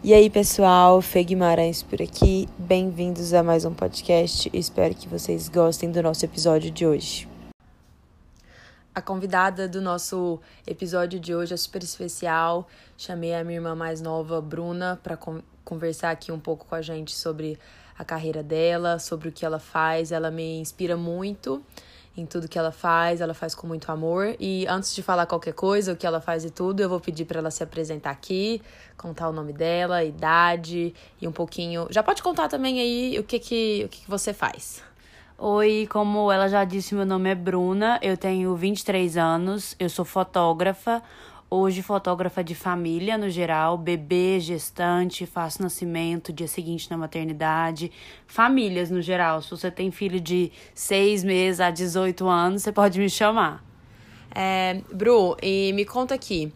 E 0.00 0.14
aí, 0.14 0.30
pessoal, 0.30 1.02
Fê 1.02 1.24
Guimarães 1.24 1.82
por 1.82 2.00
aqui. 2.00 2.48
Bem-vindos 2.56 3.34
a 3.34 3.42
mais 3.42 3.64
um 3.64 3.74
podcast. 3.74 4.48
Espero 4.52 4.94
que 4.94 5.08
vocês 5.08 5.48
gostem 5.48 5.90
do 5.90 6.00
nosso 6.00 6.24
episódio 6.24 6.70
de 6.70 6.86
hoje. 6.86 7.28
A 8.94 9.02
convidada 9.02 9.68
do 9.68 9.82
nosso 9.82 10.38
episódio 10.64 11.18
de 11.18 11.34
hoje 11.34 11.52
é 11.52 11.56
super 11.56 11.82
especial. 11.82 12.68
Chamei 12.96 13.34
a 13.34 13.42
minha 13.42 13.58
irmã 13.58 13.74
mais 13.74 14.00
nova, 14.00 14.40
Bruna, 14.40 15.00
para 15.02 15.16
con 15.16 15.42
conversar 15.64 16.12
aqui 16.12 16.30
um 16.30 16.38
pouco 16.38 16.64
com 16.66 16.76
a 16.76 16.80
gente 16.80 17.12
sobre 17.12 17.58
a 17.98 18.04
carreira 18.04 18.42
dela, 18.42 19.00
sobre 19.00 19.28
o 19.28 19.32
que 19.32 19.44
ela 19.44 19.58
faz. 19.58 20.12
Ela 20.12 20.30
me 20.30 20.60
inspira 20.60 20.96
muito 20.96 21.60
em 22.18 22.26
tudo 22.26 22.48
que 22.48 22.58
ela 22.58 22.72
faz, 22.72 23.20
ela 23.20 23.32
faz 23.32 23.54
com 23.54 23.66
muito 23.66 23.90
amor. 23.90 24.34
E 24.40 24.66
antes 24.66 24.94
de 24.94 25.02
falar 25.02 25.24
qualquer 25.26 25.54
coisa, 25.54 25.92
o 25.92 25.96
que 25.96 26.06
ela 26.06 26.20
faz 26.20 26.44
e 26.44 26.50
tudo, 26.50 26.80
eu 26.80 26.88
vou 26.88 26.98
pedir 26.98 27.24
para 27.24 27.38
ela 27.38 27.50
se 27.50 27.62
apresentar 27.62 28.10
aqui, 28.10 28.60
contar 28.96 29.28
o 29.28 29.32
nome 29.32 29.52
dela, 29.52 30.02
idade 30.02 30.94
e 31.20 31.28
um 31.28 31.32
pouquinho. 31.32 31.86
Já 31.90 32.02
pode 32.02 32.22
contar 32.22 32.48
também 32.48 32.80
aí 32.80 33.18
o 33.18 33.22
que 33.22 33.38
que, 33.38 33.82
o 33.84 33.88
que, 33.88 34.00
que 34.00 34.10
você 34.10 34.32
faz. 34.32 34.82
Oi, 35.40 35.86
como 35.88 36.32
ela 36.32 36.48
já 36.48 36.64
disse, 36.64 36.96
meu 36.96 37.06
nome 37.06 37.30
é 37.30 37.34
Bruna, 37.36 38.00
eu 38.02 38.16
tenho 38.16 38.56
23 38.56 39.16
anos, 39.16 39.76
eu 39.78 39.88
sou 39.88 40.04
fotógrafa. 40.04 41.00
Hoje, 41.50 41.80
fotógrafa 41.80 42.44
de 42.44 42.54
família 42.54 43.16
no 43.16 43.30
geral, 43.30 43.78
bebê, 43.78 44.38
gestante, 44.38 45.24
faço 45.24 45.62
nascimento, 45.62 46.30
dia 46.30 46.46
seguinte 46.46 46.90
na 46.90 46.96
maternidade, 46.98 47.90
famílias 48.26 48.90
no 48.90 49.00
geral. 49.00 49.40
Se 49.40 49.48
você 49.48 49.70
tem 49.70 49.90
filho 49.90 50.20
de 50.20 50.52
6 50.74 51.24
meses 51.24 51.58
a 51.58 51.70
18 51.70 52.28
anos, 52.28 52.62
você 52.62 52.70
pode 52.70 52.98
me 52.98 53.08
chamar. 53.08 53.64
É, 54.34 54.82
Bru, 54.92 55.38
e 55.42 55.72
me 55.72 55.86
conta 55.86 56.14
aqui. 56.14 56.52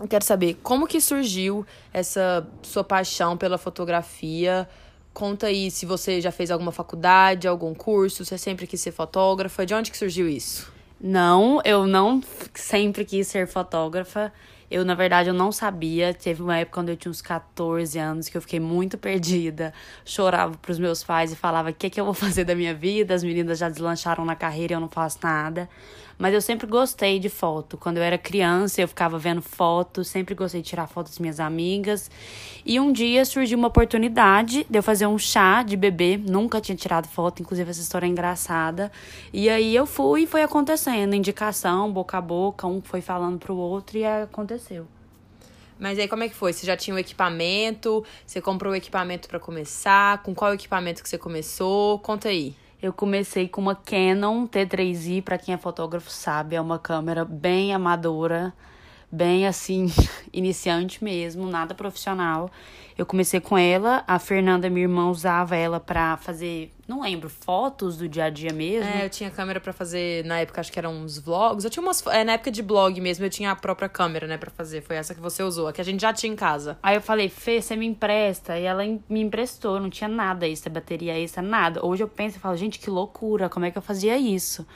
Eu 0.00 0.08
quero 0.08 0.24
saber 0.24 0.54
como 0.60 0.88
que 0.88 1.00
surgiu 1.00 1.64
essa 1.92 2.44
sua 2.62 2.82
paixão 2.82 3.36
pela 3.36 3.56
fotografia. 3.56 4.68
Conta 5.14 5.46
aí 5.46 5.70
se 5.70 5.86
você 5.86 6.20
já 6.20 6.32
fez 6.32 6.50
alguma 6.50 6.72
faculdade, 6.72 7.46
algum 7.46 7.72
curso, 7.72 8.24
você 8.24 8.36
sempre 8.36 8.66
quis 8.66 8.80
ser 8.80 8.90
fotógrafa. 8.90 9.64
De 9.64 9.72
onde 9.72 9.88
que 9.88 9.96
surgiu 9.96 10.28
isso? 10.28 10.74
Não, 11.00 11.60
eu 11.64 11.86
não 11.86 12.22
sempre 12.54 13.04
quis 13.04 13.26
ser 13.26 13.46
fotógrafa. 13.46 14.32
Eu, 14.70 14.84
na 14.84 14.94
verdade, 14.94 15.28
eu 15.28 15.34
não 15.34 15.52
sabia. 15.52 16.12
Teve 16.14 16.42
uma 16.42 16.56
época 16.58 16.74
quando 16.74 16.88
eu 16.88 16.96
tinha 16.96 17.10
uns 17.10 17.20
14 17.22 17.98
anos 17.98 18.28
que 18.28 18.36
eu 18.36 18.40
fiquei 18.40 18.58
muito 18.58 18.98
perdida. 18.98 19.72
Chorava 20.04 20.56
pros 20.58 20.78
meus 20.78 21.04
pais 21.04 21.32
e 21.32 21.36
falava: 21.36 21.70
o 21.70 21.74
que, 21.74 21.86
é 21.86 21.90
que 21.90 22.00
eu 22.00 22.04
vou 22.04 22.14
fazer 22.14 22.44
da 22.44 22.54
minha 22.54 22.74
vida? 22.74 23.14
As 23.14 23.22
meninas 23.22 23.58
já 23.58 23.68
deslancharam 23.68 24.24
na 24.24 24.34
carreira 24.34 24.72
e 24.72 24.76
eu 24.76 24.80
não 24.80 24.88
faço 24.88 25.18
nada. 25.22 25.68
Mas 26.18 26.32
eu 26.32 26.40
sempre 26.40 26.66
gostei 26.66 27.18
de 27.18 27.28
foto. 27.28 27.76
Quando 27.76 27.98
eu 27.98 28.02
era 28.02 28.16
criança, 28.16 28.80
eu 28.80 28.88
ficava 28.88 29.18
vendo 29.18 29.42
fotos, 29.42 30.08
sempre 30.08 30.34
gostei 30.34 30.62
de 30.62 30.68
tirar 30.68 30.86
fotos 30.86 31.12
das 31.12 31.18
minhas 31.18 31.38
amigas. 31.38 32.10
E 32.64 32.80
um 32.80 32.90
dia 32.90 33.24
surgiu 33.24 33.58
uma 33.58 33.68
oportunidade 33.68 34.66
de 34.68 34.78
eu 34.78 34.82
fazer 34.82 35.06
um 35.06 35.18
chá 35.18 35.62
de 35.62 35.76
bebê. 35.76 36.16
Nunca 36.16 36.60
tinha 36.60 36.76
tirado 36.76 37.06
foto, 37.06 37.42
inclusive 37.42 37.70
essa 37.70 37.80
história 37.80 38.06
é 38.06 38.08
engraçada. 38.08 38.90
E 39.32 39.48
aí 39.50 39.76
eu 39.76 39.84
fui 39.84 40.22
e 40.22 40.26
foi 40.26 40.42
acontecendo, 40.42 41.14
indicação, 41.14 41.92
boca 41.92 42.16
a 42.16 42.20
boca, 42.20 42.66
um 42.66 42.80
foi 42.80 43.02
falando 43.02 43.38
pro 43.38 43.54
outro 43.54 43.98
e 43.98 44.04
aconteceu. 44.04 44.86
Mas 45.78 45.98
aí 45.98 46.08
como 46.08 46.22
é 46.22 46.28
que 46.30 46.34
foi? 46.34 46.54
Você 46.54 46.64
já 46.64 46.76
tinha 46.76 46.96
o 46.96 46.98
equipamento? 46.98 48.02
Você 48.26 48.40
comprou 48.40 48.72
o 48.72 48.76
equipamento 48.76 49.28
para 49.28 49.38
começar? 49.38 50.22
Com 50.22 50.34
qual 50.34 50.54
equipamento 50.54 51.02
que 51.02 51.08
você 51.08 51.18
começou? 51.18 51.98
Conta 51.98 52.30
aí. 52.30 52.54
Eu 52.80 52.92
comecei 52.92 53.48
com 53.48 53.60
uma 53.60 53.74
Canon 53.74 54.46
T3i, 54.46 55.22
para 55.22 55.38
quem 55.38 55.54
é 55.54 55.58
fotógrafo 55.58 56.10
sabe, 56.10 56.56
é 56.56 56.60
uma 56.60 56.78
câmera 56.78 57.24
bem 57.24 57.74
amadora, 57.74 58.52
bem 59.10 59.46
assim, 59.46 59.86
iniciante 60.32 61.02
mesmo, 61.02 61.46
nada 61.46 61.74
profissional. 61.74 62.50
Eu 62.98 63.04
comecei 63.04 63.40
com 63.40 63.58
ela, 63.58 64.02
a 64.06 64.18
Fernanda, 64.18 64.70
minha 64.70 64.84
irmã, 64.84 65.10
usava 65.10 65.54
ela 65.54 65.78
para 65.78 66.16
fazer, 66.16 66.72
não 66.88 67.02
lembro, 67.02 67.28
fotos 67.28 67.98
do 67.98 68.08
dia 68.08 68.24
a 68.24 68.30
dia 68.30 68.54
mesmo. 68.54 68.88
É, 68.88 69.04
eu 69.04 69.10
tinha 69.10 69.30
câmera 69.30 69.60
para 69.60 69.70
fazer, 69.70 70.24
na 70.24 70.38
época 70.38 70.62
acho 70.62 70.72
que 70.72 70.78
eram 70.78 70.94
uns 70.94 71.18
vlogs. 71.18 71.62
Eu 71.62 71.70
tinha 71.70 71.82
umas, 71.82 72.04
é, 72.06 72.24
na 72.24 72.32
época 72.32 72.50
de 72.50 72.62
blog 72.62 72.98
mesmo, 72.98 73.22
eu 73.26 73.28
tinha 73.28 73.50
a 73.50 73.56
própria 73.56 73.86
câmera, 73.86 74.26
né, 74.26 74.38
para 74.38 74.50
fazer. 74.50 74.80
Foi 74.80 74.96
essa 74.96 75.14
que 75.14 75.20
você 75.20 75.42
usou, 75.42 75.68
a 75.68 75.74
que 75.74 75.80
a 75.82 75.84
gente 75.84 76.00
já 76.00 76.10
tinha 76.10 76.32
em 76.32 76.36
casa. 76.36 76.78
Aí 76.82 76.96
eu 76.96 77.02
falei, 77.02 77.28
Fê, 77.28 77.60
você 77.60 77.76
me 77.76 77.84
empresta? 77.84 78.58
E 78.58 78.64
ela 78.64 78.82
me 78.82 79.20
emprestou, 79.20 79.78
não 79.78 79.90
tinha 79.90 80.08
nada 80.08 80.48
extra, 80.48 80.72
bateria 80.72 81.18
extra, 81.18 81.42
nada. 81.42 81.84
Hoje 81.84 82.02
eu 82.02 82.08
penso 82.08 82.38
e 82.38 82.40
falo, 82.40 82.56
gente, 82.56 82.78
que 82.78 82.88
loucura, 82.88 83.50
como 83.50 83.66
é 83.66 83.70
que 83.70 83.76
eu 83.76 83.82
fazia 83.82 84.16
isso? 84.16 84.66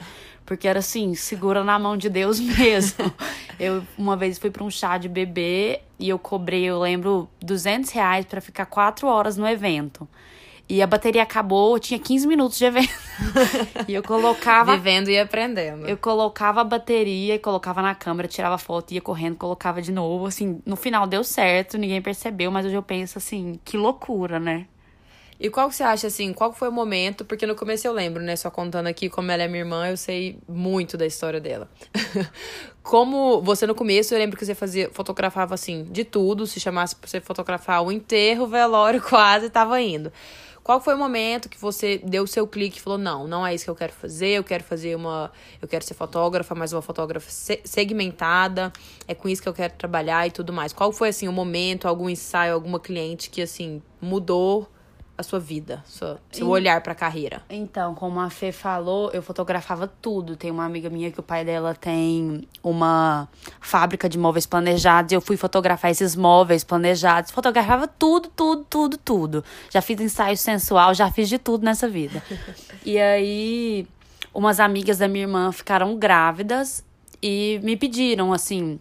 Porque 0.45 0.67
era 0.67 0.79
assim, 0.79 1.15
segura 1.15 1.63
na 1.63 1.77
mão 1.79 1.95
de 1.95 2.09
Deus 2.09 2.39
mesmo. 2.41 3.13
eu 3.59 3.83
uma 3.97 4.15
vez 4.15 4.37
fui 4.37 4.49
para 4.49 4.63
um 4.63 4.69
chá 4.69 4.97
de 4.97 5.07
bebê 5.07 5.81
e 5.99 6.09
eu 6.09 6.19
cobrei, 6.19 6.63
eu 6.63 6.79
lembro, 6.79 7.29
200 7.39 7.89
reais 7.91 8.25
para 8.25 8.41
ficar 8.41 8.65
quatro 8.65 9.07
horas 9.07 9.37
no 9.37 9.47
evento. 9.47 10.07
E 10.71 10.81
a 10.81 10.87
bateria 10.87 11.23
acabou, 11.23 11.77
tinha 11.77 11.99
15 11.99 12.25
minutos 12.25 12.57
de 12.57 12.63
evento. 12.63 12.93
e 13.89 13.93
eu 13.93 14.01
colocava. 14.01 14.73
Vivendo 14.77 15.09
e 15.09 15.19
aprendendo. 15.19 15.85
Eu 15.85 15.97
colocava 15.97 16.61
a 16.61 16.63
bateria 16.63 17.35
e 17.35 17.39
colocava 17.39 17.81
na 17.81 17.93
câmera, 17.93 18.25
tirava 18.25 18.57
foto, 18.57 18.93
ia 18.93 19.01
correndo, 19.01 19.35
colocava 19.35 19.81
de 19.81 19.91
novo. 19.91 20.27
Assim, 20.27 20.61
no 20.65 20.77
final 20.77 21.05
deu 21.05 21.25
certo, 21.25 21.77
ninguém 21.77 22.01
percebeu, 22.01 22.49
mas 22.49 22.65
hoje 22.65 22.75
eu 22.75 22.81
penso 22.81 23.17
assim, 23.17 23.59
que 23.65 23.75
loucura, 23.75 24.39
né? 24.39 24.65
E 25.43 25.49
qual 25.49 25.69
que 25.69 25.75
você 25.75 25.81
acha, 25.81 26.05
assim, 26.05 26.31
qual 26.33 26.53
foi 26.53 26.69
o 26.69 26.71
momento? 26.71 27.25
Porque 27.25 27.47
no 27.47 27.55
começo 27.55 27.87
eu 27.87 27.91
lembro, 27.91 28.21
né? 28.21 28.35
Só 28.35 28.51
contando 28.51 28.85
aqui 28.85 29.09
como 29.09 29.31
ela 29.31 29.41
é 29.41 29.47
minha 29.47 29.61
irmã, 29.63 29.89
eu 29.89 29.97
sei 29.97 30.37
muito 30.47 30.95
da 30.95 31.03
história 31.03 31.41
dela. 31.41 31.67
como 32.83 33.41
você 33.41 33.65
no 33.65 33.73
começo, 33.73 34.13
eu 34.13 34.19
lembro 34.19 34.37
que 34.37 34.45
você 34.45 34.53
fazia, 34.53 34.91
fotografava, 34.93 35.55
assim, 35.55 35.83
de 35.85 36.03
tudo. 36.03 36.45
Se 36.45 36.59
chamasse 36.59 36.95
pra 36.95 37.09
você 37.09 37.19
fotografar 37.19 37.83
o 37.83 37.91
enterro, 37.91 38.43
o 38.43 38.47
velório 38.47 39.01
quase 39.09 39.49
tava 39.49 39.81
indo. 39.81 40.13
Qual 40.63 40.79
foi 40.79 40.93
o 40.93 40.97
momento 40.99 41.49
que 41.49 41.59
você 41.59 41.97
deu 41.97 42.21
o 42.21 42.27
seu 42.27 42.45
clique 42.45 42.77
e 42.77 42.81
falou: 42.81 42.99
não, 42.99 43.27
não 43.27 43.43
é 43.43 43.55
isso 43.55 43.63
que 43.63 43.71
eu 43.71 43.75
quero 43.75 43.93
fazer, 43.93 44.37
eu 44.37 44.43
quero 44.43 44.63
fazer 44.63 44.95
uma. 44.95 45.31
Eu 45.59 45.67
quero 45.67 45.83
ser 45.83 45.95
fotógrafa, 45.95 46.53
mas 46.53 46.71
uma 46.71 46.83
fotógrafa 46.83 47.31
segmentada, 47.63 48.71
é 49.07 49.15
com 49.15 49.27
isso 49.27 49.41
que 49.41 49.49
eu 49.49 49.53
quero 49.53 49.73
trabalhar 49.73 50.27
e 50.27 50.29
tudo 50.29 50.53
mais. 50.53 50.71
Qual 50.71 50.91
foi, 50.91 51.09
assim, 51.09 51.27
o 51.27 51.33
momento, 51.33 51.87
algum 51.87 52.07
ensaio, 52.07 52.53
alguma 52.53 52.79
cliente 52.79 53.31
que, 53.31 53.41
assim, 53.41 53.81
mudou 53.99 54.69
a 55.21 55.23
sua 55.23 55.39
vida, 55.39 55.83
sua, 55.85 56.19
seu 56.31 56.47
olhar 56.47 56.81
para 56.81 56.91
a 56.91 56.95
carreira? 56.95 57.41
Então, 57.49 57.95
como 57.95 58.19
a 58.19 58.29
Fê 58.29 58.51
falou, 58.51 59.09
eu 59.11 59.21
fotografava 59.21 59.87
tudo. 59.87 60.35
Tem 60.35 60.51
uma 60.51 60.65
amiga 60.65 60.89
minha 60.89 61.11
que 61.11 61.19
o 61.19 61.23
pai 61.23 61.45
dela 61.45 61.73
tem 61.73 62.47
uma 62.61 63.27
fábrica 63.59 64.09
de 64.09 64.17
móveis 64.17 64.45
planejados 64.45 65.11
e 65.11 65.15
eu 65.15 65.21
fui 65.21 65.37
fotografar 65.37 65.89
esses 65.91 66.15
móveis 66.15 66.63
planejados. 66.63 67.31
Fotografava 67.31 67.87
tudo, 67.87 68.29
tudo, 68.29 68.65
tudo, 68.69 68.97
tudo. 68.97 69.43
Já 69.69 69.81
fiz 69.81 69.99
ensaio 70.01 70.37
sensual, 70.37 70.93
já 70.93 71.11
fiz 71.11 71.29
de 71.29 71.37
tudo 71.37 71.63
nessa 71.63 71.87
vida. 71.87 72.21
e 72.85 72.99
aí, 72.99 73.87
umas 74.33 74.59
amigas 74.59 74.97
da 74.97 75.07
minha 75.07 75.23
irmã 75.23 75.51
ficaram 75.51 75.97
grávidas 75.97 76.83
e 77.21 77.59
me 77.63 77.77
pediram 77.77 78.33
assim 78.33 78.79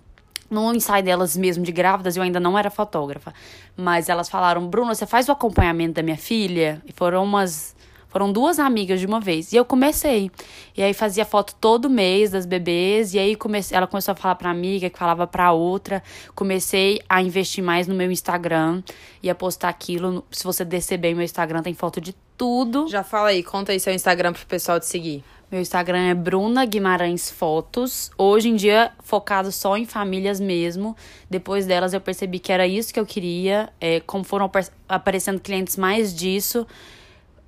no 0.50 0.75
ensaio 0.75 1.05
delas 1.05 1.37
mesmo 1.37 1.62
de 1.62 1.71
grávidas, 1.71 2.16
eu 2.16 2.22
ainda 2.22 2.41
não 2.41 2.59
era 2.59 2.69
fotógrafa. 2.71 3.33
Mas 3.77 4.09
elas 4.09 4.28
falaram, 4.28 4.66
Bruno, 4.66 4.94
você 4.94 5.06
faz 5.06 5.28
o 5.28 5.33
acompanhamento 5.33 5.94
da 5.94 6.03
minha 6.03 6.19
filha? 6.19 6.83
E 6.84 6.93
foram 6.93 7.22
umas. 7.25 7.78
Foram 8.09 8.33
duas 8.33 8.59
amigas 8.59 8.99
de 8.99 9.06
uma 9.06 9.21
vez. 9.21 9.53
E 9.53 9.56
eu 9.56 9.65
comecei. 9.65 10.33
E 10.77 10.83
aí 10.83 10.93
fazia 10.93 11.25
foto 11.25 11.55
todo 11.60 11.89
mês 11.89 12.33
das 12.33 12.44
bebês. 12.44 13.15
E 13.15 13.21
aí 13.21 13.37
comecei, 13.37 13.77
ela 13.77 13.87
começou 13.87 14.10
a 14.10 14.15
falar 14.16 14.34
pra 14.34 14.50
amiga, 14.50 14.91
que 14.91 14.99
falava 14.99 15.28
pra 15.28 15.53
outra. 15.53 16.03
Comecei 16.34 17.00
a 17.09 17.22
investir 17.22 17.62
mais 17.62 17.87
no 17.87 17.94
meu 17.94 18.10
Instagram. 18.10 18.83
E 19.22 19.31
a 19.31 19.34
postar 19.34 19.69
aquilo. 19.69 20.25
Se 20.28 20.43
você 20.43 20.65
descer 20.65 20.99
bem 20.99 21.15
meu 21.15 21.22
Instagram, 21.22 21.62
tem 21.62 21.72
foto 21.72 22.00
de 22.00 22.12
tudo. 22.37 22.89
Já 22.89 23.05
fala 23.05 23.28
aí, 23.28 23.44
conta 23.44 23.71
aí 23.71 23.78
seu 23.78 23.94
Instagram 23.94 24.33
pro 24.33 24.44
pessoal 24.44 24.81
te 24.81 24.87
seguir. 24.87 25.22
Meu 25.50 25.61
Instagram 25.61 25.99
é 25.99 26.15
Bruna 26.15 26.65
Guimarães 26.65 27.28
Fotos. 27.28 28.09
Hoje 28.16 28.49
em 28.49 28.55
dia, 28.55 28.93
focado 29.00 29.50
só 29.50 29.77
em 29.77 29.84
famílias 29.84 30.38
mesmo. 30.38 30.97
Depois 31.28 31.66
delas, 31.66 31.93
eu 31.93 32.00
percebi 32.00 32.38
que 32.38 32.53
era 32.53 32.69
isso 32.69 32.94
que 32.94 33.00
eu 33.00 33.05
queria. 33.05 33.69
É, 33.81 33.99
como 33.99 34.22
foram 34.22 34.48
aparecendo 34.89 35.41
clientes 35.41 35.77
mais 35.77 36.15
disso. 36.15 36.65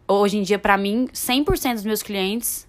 Hoje 0.08 0.36
em 0.36 0.42
dia, 0.42 0.58
para 0.58 0.76
mim, 0.76 1.06
100% 1.14 1.74
dos 1.74 1.84
meus 1.84 2.02
clientes 2.02 2.66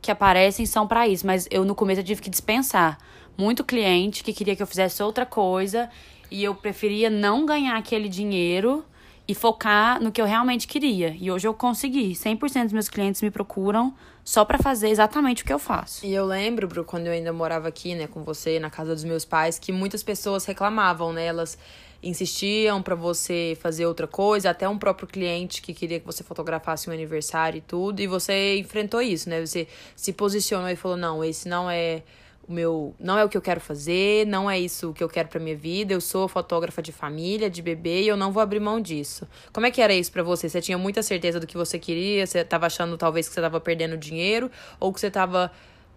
que 0.00 0.12
aparecem 0.12 0.64
são 0.64 0.86
para 0.86 1.08
isso. 1.08 1.26
Mas 1.26 1.48
eu, 1.50 1.64
no 1.64 1.74
começo, 1.74 2.00
eu 2.00 2.04
tive 2.04 2.22
que 2.22 2.30
dispensar. 2.30 2.98
Muito 3.36 3.64
cliente 3.64 4.22
que 4.22 4.32
queria 4.32 4.54
que 4.54 4.62
eu 4.62 4.66
fizesse 4.68 5.02
outra 5.02 5.26
coisa. 5.26 5.90
E 6.30 6.44
eu 6.44 6.54
preferia 6.54 7.10
não 7.10 7.44
ganhar 7.44 7.76
aquele 7.76 8.08
dinheiro 8.08 8.84
e 9.26 9.34
focar 9.34 10.02
no 10.02 10.10
que 10.10 10.20
eu 10.20 10.26
realmente 10.26 10.66
queria. 10.66 11.16
E 11.18 11.30
hoje 11.30 11.46
eu 11.46 11.54
consegui. 11.54 12.12
100% 12.12 12.64
dos 12.64 12.72
meus 12.72 12.88
clientes 12.88 13.22
me 13.22 13.30
procuram 13.30 13.94
só 14.24 14.44
para 14.44 14.58
fazer 14.58 14.88
exatamente 14.88 15.42
o 15.42 15.46
que 15.46 15.52
eu 15.52 15.58
faço. 15.58 16.04
E 16.04 16.12
eu 16.12 16.24
lembro, 16.24 16.66
Bru, 16.66 16.84
quando 16.84 17.06
eu 17.06 17.12
ainda 17.12 17.32
morava 17.32 17.68
aqui, 17.68 17.94
né, 17.94 18.06
com 18.06 18.22
você, 18.22 18.58
na 18.58 18.70
casa 18.70 18.94
dos 18.94 19.04
meus 19.04 19.24
pais, 19.24 19.58
que 19.58 19.72
muitas 19.72 20.02
pessoas 20.02 20.44
reclamavam, 20.44 21.12
né? 21.12 21.26
Elas 21.26 21.58
insistiam 22.02 22.82
para 22.82 22.96
você 22.96 23.56
fazer 23.60 23.86
outra 23.86 24.08
coisa, 24.08 24.50
até 24.50 24.68
um 24.68 24.76
próprio 24.76 25.06
cliente 25.06 25.62
que 25.62 25.72
queria 25.72 26.00
que 26.00 26.06
você 26.06 26.24
fotografasse 26.24 26.90
um 26.90 26.92
aniversário 26.92 27.58
e 27.58 27.60
tudo, 27.60 28.00
e 28.00 28.08
você 28.08 28.58
enfrentou 28.58 29.00
isso, 29.00 29.28
né? 29.28 29.44
Você 29.44 29.68
se 29.94 30.12
posicionou 30.12 30.68
e 30.68 30.74
falou: 30.74 30.96
"Não, 30.96 31.22
esse 31.22 31.48
não 31.48 31.70
é 31.70 32.02
o 32.48 32.52
meu 32.52 32.94
não 32.98 33.18
é 33.18 33.24
o 33.24 33.28
que 33.28 33.36
eu 33.36 33.42
quero 33.42 33.60
fazer, 33.60 34.26
não 34.26 34.50
é 34.50 34.58
isso 34.58 34.92
que 34.92 35.02
eu 35.02 35.08
quero 35.08 35.28
para 35.28 35.38
minha 35.40 35.56
vida. 35.56 35.92
Eu 35.92 36.00
sou 36.00 36.26
fotógrafa 36.28 36.82
de 36.82 36.92
família, 36.92 37.48
de 37.48 37.62
bebê 37.62 38.02
e 38.02 38.08
eu 38.08 38.16
não 38.16 38.32
vou 38.32 38.42
abrir 38.42 38.60
mão 38.60 38.80
disso. 38.80 39.26
Como 39.52 39.66
é 39.66 39.70
que 39.70 39.80
era 39.80 39.94
isso 39.94 40.10
para 40.10 40.22
você? 40.22 40.48
Você 40.48 40.60
tinha 40.60 40.76
muita 40.76 41.02
certeza 41.02 41.38
do 41.38 41.46
que 41.46 41.56
você 41.56 41.78
queria? 41.78 42.26
Você 42.26 42.44
tava 42.44 42.66
achando 42.66 42.96
talvez 42.98 43.28
que 43.28 43.34
você 43.34 43.40
tava 43.40 43.60
perdendo 43.60 43.96
dinheiro 43.96 44.50
ou 44.80 44.92
que 44.92 45.00
você 45.00 45.10
tava 45.10 45.52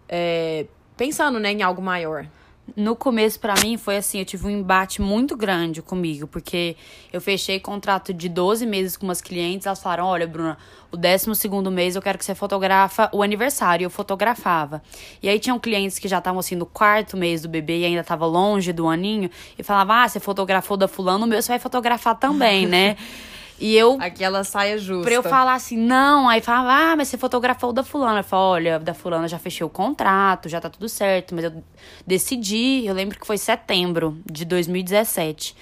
é, 0.08 0.66
pensando 0.96 1.40
né, 1.40 1.50
em 1.50 1.62
algo 1.62 1.82
maior? 1.82 2.26
No 2.74 2.96
começo, 2.96 3.38
para 3.38 3.54
mim, 3.62 3.76
foi 3.76 3.96
assim, 3.96 4.18
eu 4.18 4.24
tive 4.24 4.46
um 4.46 4.50
embate 4.50 5.00
muito 5.00 5.36
grande 5.36 5.80
comigo, 5.80 6.26
porque 6.26 6.76
eu 7.12 7.20
fechei 7.20 7.60
contrato 7.60 8.12
de 8.12 8.28
12 8.28 8.66
meses 8.66 8.96
com 8.96 9.06
umas 9.06 9.20
clientes, 9.20 9.66
elas 9.66 9.80
falaram, 9.80 10.06
olha, 10.06 10.26
Bruna, 10.26 10.58
o 10.90 10.96
12 10.96 11.32
segundo 11.36 11.70
mês 11.70 11.94
eu 11.94 12.02
quero 12.02 12.18
que 12.18 12.24
você 12.24 12.34
fotografa 12.34 13.08
o 13.12 13.22
aniversário, 13.22 13.84
eu 13.84 13.90
fotografava. 13.90 14.82
E 15.22 15.28
aí 15.28 15.38
tinham 15.38 15.60
clientes 15.60 15.98
que 16.00 16.08
já 16.08 16.18
estavam 16.18 16.40
assim 16.40 16.56
no 16.56 16.66
quarto 16.66 17.16
mês 17.16 17.42
do 17.42 17.48
bebê 17.48 17.80
e 17.80 17.84
ainda 17.84 18.02
tava 18.02 18.26
longe 18.26 18.72
do 18.72 18.88
aninho, 18.88 19.30
e 19.56 19.62
falava, 19.62 20.02
ah, 20.02 20.08
você 20.08 20.18
fotografou 20.18 20.76
da 20.76 20.88
fulano, 20.88 21.24
o 21.24 21.28
meu 21.28 21.40
você 21.40 21.52
vai 21.52 21.58
fotografar 21.60 22.18
também, 22.18 22.66
né? 22.66 22.96
E 23.58 23.76
eu. 23.76 23.96
Aquela 24.00 24.44
saia 24.44 24.78
justa. 24.78 25.04
Pra 25.04 25.14
eu 25.14 25.22
falar 25.22 25.54
assim, 25.54 25.76
não, 25.76 26.28
aí 26.28 26.40
falava, 26.40 26.92
ah, 26.92 26.96
mas 26.96 27.08
você 27.08 27.16
fotografou 27.16 27.70
o 27.70 27.72
da 27.72 27.82
fulana. 27.82 28.20
Eu 28.20 28.24
falei, 28.24 28.72
olha, 28.72 28.78
da 28.78 28.94
fulana 28.94 29.26
já 29.28 29.38
fechei 29.38 29.64
o 29.64 29.70
contrato, 29.70 30.48
já 30.48 30.60
tá 30.60 30.68
tudo 30.68 30.88
certo, 30.88 31.34
mas 31.34 31.44
eu 31.44 31.62
decidi, 32.06 32.84
eu 32.84 32.94
lembro 32.94 33.18
que 33.18 33.26
foi 33.26 33.38
setembro 33.38 34.18
de 34.30 34.44
2017. 34.44 35.56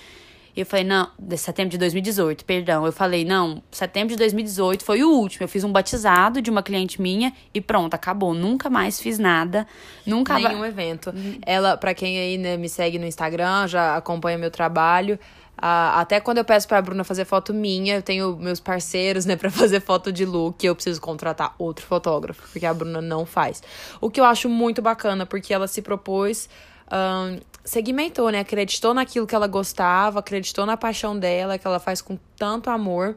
E 0.56 0.60
eu 0.60 0.66
falei, 0.66 0.84
não, 0.84 1.10
de 1.18 1.36
setembro 1.36 1.70
de 1.70 1.78
2018, 1.78 2.44
perdão. 2.44 2.86
Eu 2.86 2.92
falei, 2.92 3.24
não, 3.24 3.60
setembro 3.72 4.10
de 4.10 4.16
2018 4.16 4.84
foi 4.84 5.02
o 5.02 5.10
último. 5.10 5.44
Eu 5.44 5.48
fiz 5.48 5.64
um 5.64 5.72
batizado 5.72 6.40
de 6.40 6.48
uma 6.48 6.62
cliente 6.62 7.02
minha 7.02 7.32
e 7.52 7.60
pronto, 7.60 7.94
acabou. 7.94 8.32
Nunca 8.32 8.70
mais 8.70 9.00
fiz 9.00 9.18
nada. 9.18 9.66
Nunca 10.06 10.38
Nenhum 10.38 10.64
evento. 10.64 11.12
Ela, 11.44 11.76
para 11.76 11.92
quem 11.92 12.18
aí 12.20 12.38
né, 12.38 12.56
me 12.56 12.68
segue 12.68 13.00
no 13.00 13.06
Instagram, 13.06 13.66
já 13.66 13.96
acompanha 13.96 14.38
meu 14.38 14.50
trabalho. 14.50 15.18
Até 15.56 16.20
quando 16.20 16.38
eu 16.38 16.44
peço 16.44 16.66
pra 16.66 16.82
Bruna 16.82 17.04
fazer 17.04 17.24
foto 17.24 17.54
minha, 17.54 17.96
eu 17.96 18.02
tenho 18.02 18.36
meus 18.36 18.60
parceiros, 18.60 19.24
né, 19.24 19.36
pra 19.36 19.50
fazer 19.50 19.80
foto 19.80 20.12
de 20.12 20.24
look, 20.24 20.64
eu 20.64 20.74
preciso 20.74 21.00
contratar 21.00 21.54
outro 21.58 21.86
fotógrafo, 21.86 22.42
porque 22.50 22.66
a 22.66 22.74
Bruna 22.74 23.00
não 23.00 23.24
faz. 23.24 23.62
O 24.00 24.10
que 24.10 24.20
eu 24.20 24.24
acho 24.24 24.48
muito 24.48 24.82
bacana, 24.82 25.24
porque 25.24 25.54
ela 25.54 25.68
se 25.68 25.80
propôs, 25.80 26.48
um, 26.90 27.40
segmentou, 27.64 28.30
né, 28.30 28.40
acreditou 28.40 28.92
naquilo 28.92 29.26
que 29.26 29.34
ela 29.34 29.46
gostava, 29.46 30.18
acreditou 30.18 30.66
na 30.66 30.76
paixão 30.76 31.18
dela, 31.18 31.56
que 31.56 31.66
ela 31.66 31.78
faz 31.78 32.02
com 32.02 32.18
tanto 32.36 32.68
amor. 32.68 33.16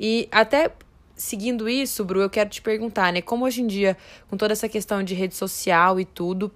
E 0.00 0.28
até 0.32 0.72
seguindo 1.16 1.68
isso, 1.68 2.04
Bru, 2.04 2.20
eu 2.20 2.30
quero 2.30 2.50
te 2.50 2.60
perguntar, 2.60 3.12
né, 3.12 3.22
como 3.22 3.44
hoje 3.44 3.62
em 3.62 3.66
dia, 3.66 3.96
com 4.28 4.36
toda 4.36 4.52
essa 4.52 4.68
questão 4.68 5.02
de 5.02 5.14
rede 5.14 5.34
social 5.34 6.00
e 6.00 6.04
tudo, 6.04 6.50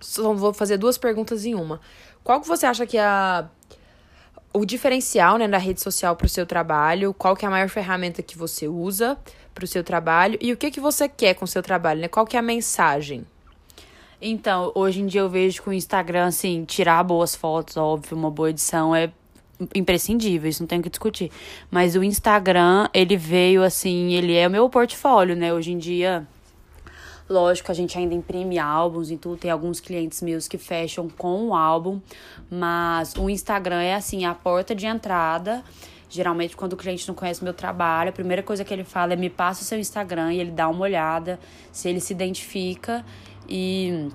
só 0.00 0.32
vou 0.32 0.52
fazer 0.52 0.76
duas 0.76 0.98
perguntas 0.98 1.44
em 1.44 1.54
uma. 1.54 1.80
Qual 2.22 2.40
que 2.40 2.48
você 2.48 2.66
acha 2.66 2.84
que 2.84 2.98
é 2.98 3.04
a 3.04 3.48
o 4.56 4.64
diferencial 4.64 5.36
né, 5.36 5.46
da 5.46 5.58
rede 5.58 5.80
social 5.80 6.16
para 6.16 6.26
o 6.26 6.28
seu 6.28 6.46
trabalho, 6.46 7.12
qual 7.12 7.36
que 7.36 7.44
é 7.44 7.48
a 7.48 7.50
maior 7.50 7.68
ferramenta 7.68 8.22
que 8.22 8.38
você 8.38 8.66
usa 8.66 9.18
para 9.54 9.64
o 9.64 9.66
seu 9.66 9.84
trabalho 9.84 10.38
e 10.40 10.52
o 10.52 10.56
que, 10.56 10.70
que 10.70 10.80
você 10.80 11.08
quer 11.08 11.34
com 11.34 11.44
o 11.44 11.48
seu 11.48 11.62
trabalho, 11.62 12.00
né? 12.00 12.08
Qual 12.08 12.26
que 12.26 12.36
é 12.36 12.40
a 12.40 12.42
mensagem? 12.42 13.26
Então, 14.20 14.72
hoje 14.74 15.02
em 15.02 15.06
dia 15.06 15.20
eu 15.20 15.28
vejo 15.28 15.62
que 15.62 15.68
o 15.68 15.72
Instagram, 15.72 16.26
assim, 16.26 16.64
tirar 16.64 17.02
boas 17.04 17.34
fotos, 17.34 17.76
óbvio, 17.76 18.16
uma 18.16 18.30
boa 18.30 18.48
edição 18.48 18.96
é 18.96 19.10
imprescindível, 19.74 20.48
isso 20.48 20.62
não 20.62 20.66
tem 20.66 20.80
o 20.80 20.82
que 20.82 20.90
discutir. 20.90 21.30
Mas 21.70 21.94
o 21.94 22.02
Instagram, 22.02 22.88
ele 22.94 23.16
veio 23.16 23.62
assim, 23.62 24.14
ele 24.14 24.34
é 24.34 24.48
o 24.48 24.50
meu 24.50 24.68
portfólio, 24.70 25.36
né? 25.36 25.52
Hoje 25.52 25.72
em 25.72 25.78
dia 25.78 26.26
Lógico, 27.28 27.72
a 27.72 27.74
gente 27.74 27.98
ainda 27.98 28.14
imprime 28.14 28.58
álbuns 28.58 29.10
e 29.10 29.16
tudo. 29.16 29.36
Tem 29.36 29.50
alguns 29.50 29.80
clientes 29.80 30.22
meus 30.22 30.46
que 30.46 30.56
fecham 30.56 31.08
com 31.08 31.48
o 31.48 31.54
álbum, 31.54 32.00
mas 32.48 33.14
o 33.16 33.28
Instagram 33.28 33.82
é 33.82 33.94
assim, 33.94 34.24
a 34.24 34.34
porta 34.34 34.74
de 34.74 34.86
entrada. 34.86 35.64
Geralmente, 36.08 36.56
quando 36.56 36.74
o 36.74 36.76
cliente 36.76 37.06
não 37.08 37.16
conhece 37.16 37.42
meu 37.42 37.52
trabalho, 37.52 38.10
a 38.10 38.12
primeira 38.12 38.42
coisa 38.42 38.64
que 38.64 38.72
ele 38.72 38.84
fala 38.84 39.14
é 39.14 39.16
me 39.16 39.28
passa 39.28 39.62
o 39.62 39.64
seu 39.64 39.78
Instagram 39.78 40.32
e 40.32 40.40
ele 40.40 40.52
dá 40.52 40.68
uma 40.68 40.82
olhada, 40.82 41.40
se 41.72 41.88
ele 41.88 42.00
se 42.00 42.12
identifica. 42.12 43.04
E 43.48 44.08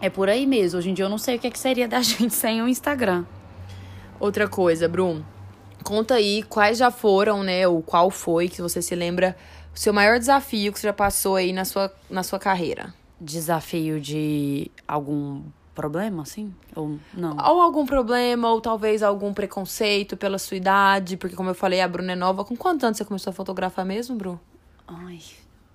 é 0.00 0.08
por 0.08 0.30
aí 0.30 0.46
mesmo. 0.46 0.78
Hoje 0.78 0.88
em 0.88 0.94
dia 0.94 1.04
eu 1.04 1.10
não 1.10 1.18
sei 1.18 1.36
o 1.36 1.38
que, 1.38 1.46
é 1.46 1.50
que 1.50 1.58
seria 1.58 1.86
da 1.86 2.00
gente 2.02 2.32
sem 2.32 2.62
o 2.62 2.68
Instagram. 2.68 3.26
Outra 4.18 4.48
coisa, 4.48 4.88
Bruno. 4.88 5.24
Conta 5.82 6.14
aí 6.14 6.42
quais 6.44 6.78
já 6.78 6.90
foram, 6.90 7.42
né? 7.42 7.68
Ou 7.68 7.82
qual 7.82 8.10
foi 8.10 8.48
que 8.48 8.62
você 8.62 8.80
se 8.80 8.94
lembra 8.94 9.36
o 9.74 9.78
seu 9.78 9.92
maior 9.92 10.18
desafio 10.18 10.72
que 10.72 10.78
você 10.78 10.86
já 10.86 10.92
passou 10.92 11.36
aí 11.36 11.52
na 11.52 11.64
sua, 11.64 11.92
na 12.08 12.22
sua 12.22 12.38
carreira? 12.38 12.94
Desafio 13.20 14.00
de 14.00 14.70
algum 14.86 15.42
problema, 15.74 16.22
assim? 16.22 16.54
Ou 16.74 16.98
não? 17.12 17.36
Ou 17.36 17.60
algum 17.60 17.84
problema, 17.84 18.50
ou 18.50 18.60
talvez 18.60 19.02
algum 19.02 19.34
preconceito 19.34 20.16
pela 20.16 20.38
sua 20.38 20.56
idade, 20.56 21.16
porque 21.16 21.34
como 21.34 21.50
eu 21.50 21.54
falei, 21.54 21.80
a 21.80 21.88
Bruna 21.88 22.12
é 22.12 22.16
nova. 22.16 22.44
Com 22.44 22.56
quantos 22.56 22.84
anos 22.84 22.96
você 22.96 23.04
começou 23.04 23.30
a 23.30 23.34
fotografar 23.34 23.84
mesmo, 23.84 24.14
Bru? 24.16 24.40
Ai, 24.86 25.20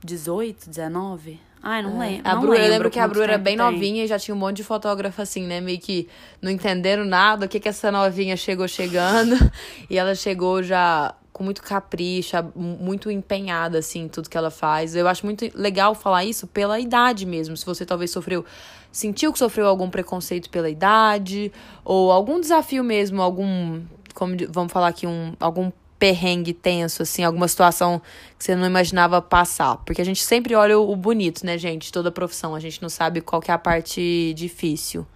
18, 0.03 0.69
19? 0.69 1.39
Ai, 1.61 1.81
não 1.81 2.01
é. 2.01 2.07
lembro. 2.07 2.29
A 2.29 2.33
não 2.35 2.41
Bru, 2.41 2.51
lembro 2.51 2.65
eu 2.65 2.71
lembro 2.71 2.89
que 2.89 2.99
a 2.99 3.07
Bru 3.07 3.21
era 3.21 3.37
bem 3.37 3.57
tem. 3.57 3.65
novinha 3.65 4.05
e 4.05 4.07
já 4.07 4.17
tinha 4.17 4.33
um 4.33 4.37
monte 4.37 4.57
de 4.57 4.63
fotógrafo 4.63 5.21
assim, 5.21 5.45
né? 5.45 5.59
Meio 5.59 5.79
que 5.79 6.07
não 6.41 6.49
entenderam 6.49 7.03
nada. 7.03 7.45
O 7.45 7.49
que 7.49 7.59
que 7.59 7.67
essa 7.67 7.91
novinha 7.91 8.37
chegou 8.37 8.67
chegando? 8.67 9.35
e 9.89 9.97
ela 9.97 10.15
chegou 10.15 10.63
já 10.63 11.13
com 11.39 11.43
muito 11.45 11.63
capricho, 11.63 12.35
muito 12.53 13.09
empenhada, 13.09 13.77
assim, 13.77 14.01
em 14.01 14.07
tudo 14.09 14.29
que 14.29 14.37
ela 14.37 14.51
faz. 14.51 14.93
Eu 14.93 15.07
acho 15.07 15.25
muito 15.25 15.49
legal 15.55 15.95
falar 15.95 16.25
isso 16.25 16.45
pela 16.45 16.77
idade 16.81 17.25
mesmo. 17.25 17.55
Se 17.55 17.65
você 17.65 17.85
talvez 17.85 18.11
sofreu, 18.11 18.43
sentiu 18.91 19.31
que 19.31 19.39
sofreu 19.39 19.65
algum 19.65 19.89
preconceito 19.89 20.49
pela 20.49 20.69
idade, 20.69 21.49
ou 21.85 22.11
algum 22.11 22.41
desafio 22.41 22.83
mesmo, 22.83 23.21
algum, 23.21 23.81
como 24.13 24.35
vamos 24.49 24.73
falar 24.73 24.89
aqui, 24.89 25.07
um, 25.07 25.31
algum 25.39 25.71
perrengue 25.97 26.51
tenso, 26.51 27.03
assim, 27.03 27.23
alguma 27.23 27.47
situação 27.47 28.01
que 28.37 28.43
você 28.43 28.53
não 28.53 28.67
imaginava 28.67 29.21
passar. 29.21 29.77
Porque 29.85 30.01
a 30.01 30.05
gente 30.05 30.21
sempre 30.21 30.55
olha 30.55 30.77
o 30.77 30.93
bonito, 30.93 31.45
né, 31.45 31.57
gente? 31.57 31.89
Toda 31.89 32.11
profissão. 32.11 32.53
A 32.53 32.59
gente 32.59 32.81
não 32.81 32.89
sabe 32.89 33.21
qual 33.21 33.41
que 33.41 33.49
é 33.49 33.53
a 33.53 33.57
parte 33.57 34.33
difícil. 34.35 35.07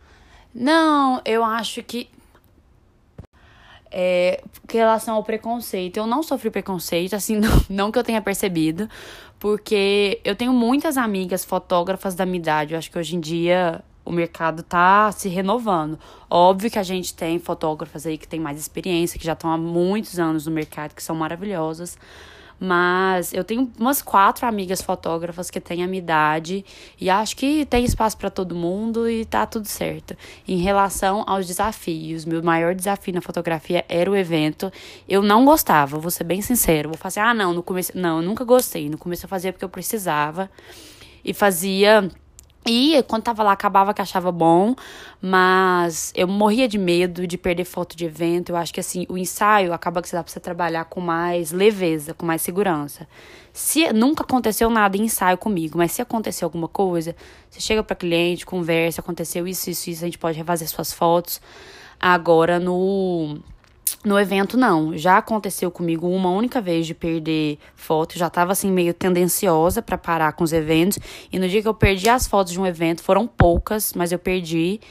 Não, 0.56 1.22
eu 1.26 1.44
acho 1.44 1.84
que 1.84 2.10
é, 3.94 4.42
em 4.74 4.78
relação 4.78 5.16
ao 5.16 5.24
preconceito, 5.24 5.98
eu 5.98 6.08
não 6.08 6.24
sofri 6.24 6.50
preconceito, 6.50 7.16
assim, 7.16 7.38
não, 7.40 7.64
não 7.70 7.92
que 7.92 8.00
eu 8.00 8.04
tenha 8.04 8.22
percebido, 8.22 8.90
porque 9.40 10.20
eu 10.26 10.36
tenho 10.36 10.52
muitas 10.52 10.98
amigas 10.98 11.46
fotógrafas 11.46 12.16
da 12.16 12.26
minha 12.26 12.40
idade. 12.40 12.74
Eu 12.74 12.80
acho 12.80 12.90
que 12.90 12.98
hoje 12.98 13.16
em 13.16 13.20
dia 13.20 13.84
o 14.04 14.12
mercado 14.12 14.64
tá 14.64 15.12
se 15.12 15.30
renovando. 15.30 16.00
Óbvio 16.30 16.72
que 16.72 16.80
a 16.80 16.84
gente 16.84 17.14
tem 17.14 17.38
fotógrafas 17.40 18.06
aí 18.06 18.18
que 18.18 18.28
tem 18.28 18.40
mais 18.40 18.60
experiência, 18.60 19.20
que 19.20 19.26
já 19.26 19.34
estão 19.34 19.52
há 19.52 19.58
muitos 19.58 20.20
anos 20.20 20.48
no 20.48 20.52
mercado, 20.52 20.96
que 20.96 21.04
são 21.04 21.16
maravilhosas. 21.16 21.98
Mas 22.66 23.34
eu 23.34 23.44
tenho 23.44 23.70
umas 23.78 24.02
quatro 24.02 24.48
amigas 24.48 24.82
fotógrafas 24.82 25.52
que 25.52 25.60
têm 25.60 25.84
a 25.84 25.88
minha 25.88 26.02
idade 26.02 26.64
e 26.98 27.10
acho 27.10 27.36
que 27.36 27.66
tem 27.66 27.84
espaço 27.84 28.18
para 28.18 28.30
todo 28.30 28.56
mundo 28.56 29.10
e 29.10 29.26
tá 29.26 29.46
tudo 29.46 29.68
certo. 29.68 30.16
Em 30.48 30.60
relação 30.60 31.26
aos 31.28 31.46
desafios, 31.46 32.24
meu 32.24 32.42
maior 32.42 32.74
desafio 32.74 33.14
na 33.14 33.20
fotografia 33.20 33.84
era 33.90 34.10
o 34.10 34.16
evento. 34.16 34.72
Eu 35.10 35.22
não 35.22 35.44
gostava, 35.44 36.00
vou 36.00 36.10
ser 36.10 36.24
bem 36.24 36.42
sincero. 36.42 36.88
Vou 36.88 36.98
fazer, 36.98 37.20
ah, 37.20 37.34
não, 37.34 37.52
no 37.52 37.62
começo, 37.62 37.92
não, 37.96 38.22
eu 38.22 38.24
nunca 38.24 38.46
gostei. 38.46 38.90
No 38.90 38.98
começo 38.98 39.26
eu 39.26 39.30
fazia 39.30 39.52
porque 39.52 39.66
eu 39.66 39.70
precisava 39.70 40.50
e 41.22 41.34
fazia 41.34 42.10
e 42.66 43.04
quando 43.04 43.24
tava 43.24 43.44
lá, 43.44 43.52
acabava 43.52 43.94
que 43.94 44.02
achava 44.02 44.32
bom, 44.32 44.74
mas 45.22 46.14
eu 46.16 46.28
morria 46.28 46.68
de 46.68 46.78
medo 46.78 47.28
de 47.28 47.38
perder 47.38 47.66
foto 47.66 47.96
de 47.96 48.06
evento. 48.06 48.52
Eu 48.52 48.56
acho 48.56 48.74
que 48.74 48.80
assim, 48.80 49.06
o 49.10 49.18
ensaio 49.18 49.74
acaba 49.74 50.02
que 50.02 50.12
dá 50.12 50.24
pra 50.24 50.32
você 50.32 50.40
trabalhar 50.40 50.86
com 50.86 51.02
mais 51.02 51.52
leveza, 51.52 52.14
com 52.14 52.26
mais 52.26 52.42
segurança. 52.42 53.08
Se 53.52 53.92
nunca 53.92 54.24
aconteceu 54.24 54.70
nada 54.70 54.98
em 54.98 55.04
ensaio 55.04 55.38
comigo, 55.38 55.78
mas 55.78 55.92
se 55.92 56.02
acontecer 56.02 56.44
alguma 56.46 56.68
coisa, 56.68 57.16
você 57.50 57.60
chega 57.60 57.84
para 57.84 57.96
cliente, 57.96 58.46
conversa, 58.46 59.02
aconteceu 59.02 59.48
isso, 59.48 59.70
isso, 59.70 59.90
isso, 59.90 60.04
a 60.04 60.08
gente 60.08 60.18
pode 60.18 60.38
refazer 60.38 60.68
suas 60.70 60.94
fotos. 60.94 61.42
Agora 62.00 62.60
no 62.60 63.40
no 64.04 64.20
evento, 64.20 64.58
não. 64.58 64.98
Já 64.98 65.18
aconteceu 65.18 65.72
comigo 65.72 66.08
uma 66.08 66.30
única 66.30 66.60
vez 66.60 66.86
de 66.86 66.94
perder 66.94 67.58
foto. 67.76 68.18
Já 68.18 68.30
tava 68.30 68.52
assim, 68.52 68.72
meio 68.72 68.94
tendenciosa 68.94 69.82
para 69.82 69.98
parar 69.98 70.34
com 70.34 70.44
os 70.44 70.52
eventos. 70.52 71.00
E 71.32 71.40
no 71.40 71.48
dia 71.48 71.62
que 71.62 71.68
eu 71.68 71.74
perdi 71.74 72.10
as 72.10 72.28
fotos 72.28 72.52
de 72.52 72.60
um 72.60 72.66
evento, 72.66 73.02
foram 73.02 73.26
poucas, 73.26 73.94
mas 73.94 74.12
eu 74.12 74.20
perdi. 74.20 74.82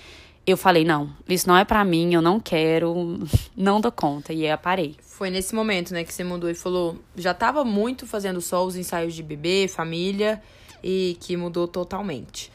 Eu 0.46 0.56
falei, 0.56 0.84
não, 0.84 1.10
isso 1.28 1.46
não 1.46 1.56
é 1.56 1.64
para 1.64 1.84
mim, 1.84 2.14
eu 2.14 2.22
não 2.22 2.40
quero, 2.40 3.20
não 3.56 3.80
dou 3.80 3.92
conta. 3.92 4.32
E 4.32 4.44
aí 4.44 4.50
eu 4.50 4.58
parei. 4.58 4.96
Foi 5.00 5.30
nesse 5.30 5.54
momento, 5.54 5.92
né, 5.92 6.02
que 6.02 6.12
você 6.12 6.24
mudou 6.24 6.50
e 6.50 6.54
falou. 6.54 6.96
Já 7.14 7.34
tava 7.34 7.64
muito 7.64 8.06
fazendo 8.06 8.40
só 8.40 8.64
os 8.64 8.76
ensaios 8.76 9.14
de 9.14 9.22
bebê, 9.22 9.68
família, 9.68 10.42
e 10.82 11.16
que 11.20 11.36
mudou 11.36 11.68
totalmente. 11.68 12.50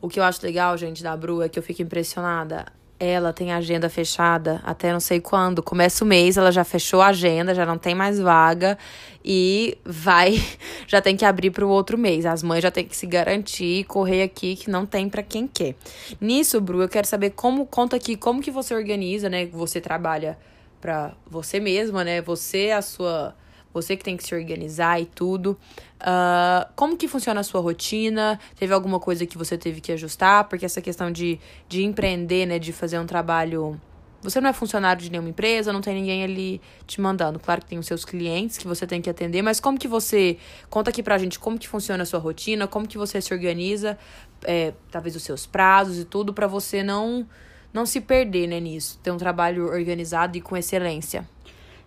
O 0.00 0.08
que 0.08 0.18
eu 0.18 0.24
acho 0.24 0.44
legal, 0.44 0.76
gente, 0.78 1.02
da 1.02 1.16
Bru, 1.16 1.42
é 1.42 1.48
que 1.48 1.58
eu 1.58 1.62
fico 1.62 1.82
impressionada 1.82 2.66
ela 3.00 3.32
tem 3.32 3.52
agenda 3.52 3.88
fechada 3.88 4.60
até 4.64 4.92
não 4.92 5.00
sei 5.00 5.20
quando. 5.20 5.62
Começa 5.62 6.04
o 6.04 6.06
mês, 6.06 6.36
ela 6.36 6.50
já 6.50 6.64
fechou 6.64 7.00
a 7.00 7.08
agenda, 7.08 7.54
já 7.54 7.64
não 7.64 7.78
tem 7.78 7.94
mais 7.94 8.18
vaga 8.18 8.76
e 9.24 9.78
vai, 9.84 10.42
já 10.86 11.00
tem 11.00 11.16
que 11.16 11.24
abrir 11.24 11.50
para 11.50 11.64
o 11.64 11.68
outro 11.68 11.96
mês. 11.96 12.26
As 12.26 12.42
mães 12.42 12.62
já 12.62 12.70
tem 12.70 12.84
que 12.84 12.96
se 12.96 13.06
garantir, 13.06 13.84
correr 13.84 14.22
aqui 14.22 14.56
que 14.56 14.70
não 14.70 14.84
tem 14.84 15.08
para 15.08 15.22
quem 15.22 15.46
quer. 15.46 15.74
Nisso, 16.20 16.60
Bru, 16.60 16.82
eu 16.82 16.88
quero 16.88 17.06
saber 17.06 17.30
como 17.30 17.66
conta 17.66 17.96
aqui 17.96 18.16
como 18.16 18.40
que 18.40 18.50
você 18.50 18.74
organiza, 18.74 19.28
né? 19.28 19.46
Você 19.46 19.80
trabalha 19.80 20.36
para 20.80 21.12
você 21.26 21.60
mesma, 21.60 22.02
né? 22.02 22.20
Você 22.22 22.70
a 22.70 22.82
sua 22.82 23.34
você 23.72 23.96
que 23.96 24.04
tem 24.04 24.16
que 24.16 24.24
se 24.24 24.34
organizar 24.34 25.00
e 25.00 25.06
tudo. 25.06 25.58
Uh, 26.00 26.68
como 26.74 26.96
que 26.96 27.08
funciona 27.08 27.40
a 27.40 27.42
sua 27.42 27.60
rotina? 27.60 28.38
Teve 28.56 28.72
alguma 28.72 28.98
coisa 29.00 29.26
que 29.26 29.36
você 29.36 29.58
teve 29.58 29.80
que 29.80 29.92
ajustar? 29.92 30.44
Porque 30.44 30.64
essa 30.64 30.80
questão 30.80 31.10
de, 31.10 31.38
de 31.68 31.84
empreender, 31.84 32.46
né, 32.46 32.58
de 32.58 32.72
fazer 32.72 32.98
um 32.98 33.06
trabalho. 33.06 33.80
Você 34.20 34.40
não 34.40 34.50
é 34.50 34.52
funcionário 34.52 35.00
de 35.00 35.10
nenhuma 35.10 35.28
empresa, 35.28 35.72
não 35.72 35.80
tem 35.80 35.94
ninguém 35.94 36.24
ali 36.24 36.60
te 36.88 37.00
mandando. 37.00 37.38
Claro 37.38 37.60
que 37.60 37.68
tem 37.68 37.78
os 37.78 37.86
seus 37.86 38.04
clientes 38.04 38.58
que 38.58 38.66
você 38.66 38.84
tem 38.84 39.00
que 39.00 39.08
atender, 39.08 39.42
mas 39.42 39.60
como 39.60 39.78
que 39.78 39.86
você. 39.86 40.38
Conta 40.68 40.90
aqui 40.90 41.02
pra 41.02 41.16
gente 41.18 41.38
como 41.38 41.58
que 41.58 41.68
funciona 41.68 42.02
a 42.02 42.06
sua 42.06 42.18
rotina, 42.18 42.66
como 42.66 42.86
que 42.86 42.98
você 42.98 43.20
se 43.20 43.32
organiza, 43.32 43.96
é, 44.44 44.72
talvez 44.90 45.14
os 45.14 45.22
seus 45.22 45.46
prazos 45.46 45.98
e 45.98 46.04
tudo, 46.04 46.34
para 46.34 46.48
você 46.48 46.82
não, 46.82 47.28
não 47.72 47.86
se 47.86 48.00
perder 48.00 48.48
né, 48.48 48.58
nisso. 48.58 48.98
Ter 49.04 49.12
um 49.12 49.18
trabalho 49.18 49.66
organizado 49.66 50.36
e 50.36 50.40
com 50.40 50.56
excelência. 50.56 51.24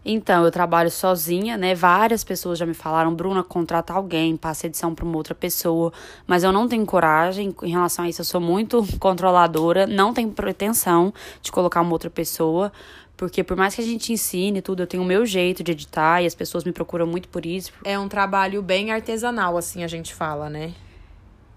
Então, 0.04 0.44
eu 0.44 0.52
trabalho 0.52 0.90
sozinha, 0.90 1.56
né? 1.58 1.76
Várias 1.76 2.24
pessoas 2.24 2.58
já 2.58 2.66
me 2.66 2.74
falaram, 2.74 3.14
Bruna, 3.14 3.44
contrata 3.44 3.94
alguém, 3.94 4.36
passa 4.36 4.66
edição 4.66 4.96
para 4.96 5.06
uma 5.06 5.16
outra 5.16 5.36
pessoa. 5.36 5.94
Mas 6.26 6.44
eu 6.44 6.52
não 6.52 6.68
tenho 6.68 6.86
coragem 6.86 7.54
em 7.62 7.72
relação 7.72 8.06
a 8.06 8.10
isso. 8.10 8.22
Eu 8.22 8.26
sou 8.26 8.42
muito 8.42 8.86
controladora, 9.00 9.86
não 9.86 10.14
tenho 10.14 10.32
pretensão 10.32 11.14
de 11.42 11.52
colocar 11.52 11.82
uma 11.82 11.92
outra 11.92 12.10
pessoa. 12.10 12.72
Porque 13.16 13.44
por 13.44 13.56
mais 13.56 13.76
que 13.76 13.82
a 13.82 13.86
gente 13.86 14.12
ensine 14.12 14.64
tudo, 14.64 14.82
eu 14.82 14.88
tenho 14.88 15.04
o 15.04 15.06
meu 15.06 15.24
jeito 15.28 15.64
de 15.64 15.72
editar 15.72 16.24
e 16.24 16.26
as 16.26 16.34
pessoas 16.34 16.64
me 16.64 16.72
procuram 16.72 17.06
muito 17.06 17.30
por 17.30 17.46
isso. 17.46 17.72
É 17.86 18.00
um 18.00 18.08
trabalho 18.08 18.64
bem 18.64 18.92
artesanal, 18.92 19.56
assim 19.56 19.84
a 19.84 19.88
gente 19.88 20.12
fala, 20.12 20.50
né? 20.50 20.74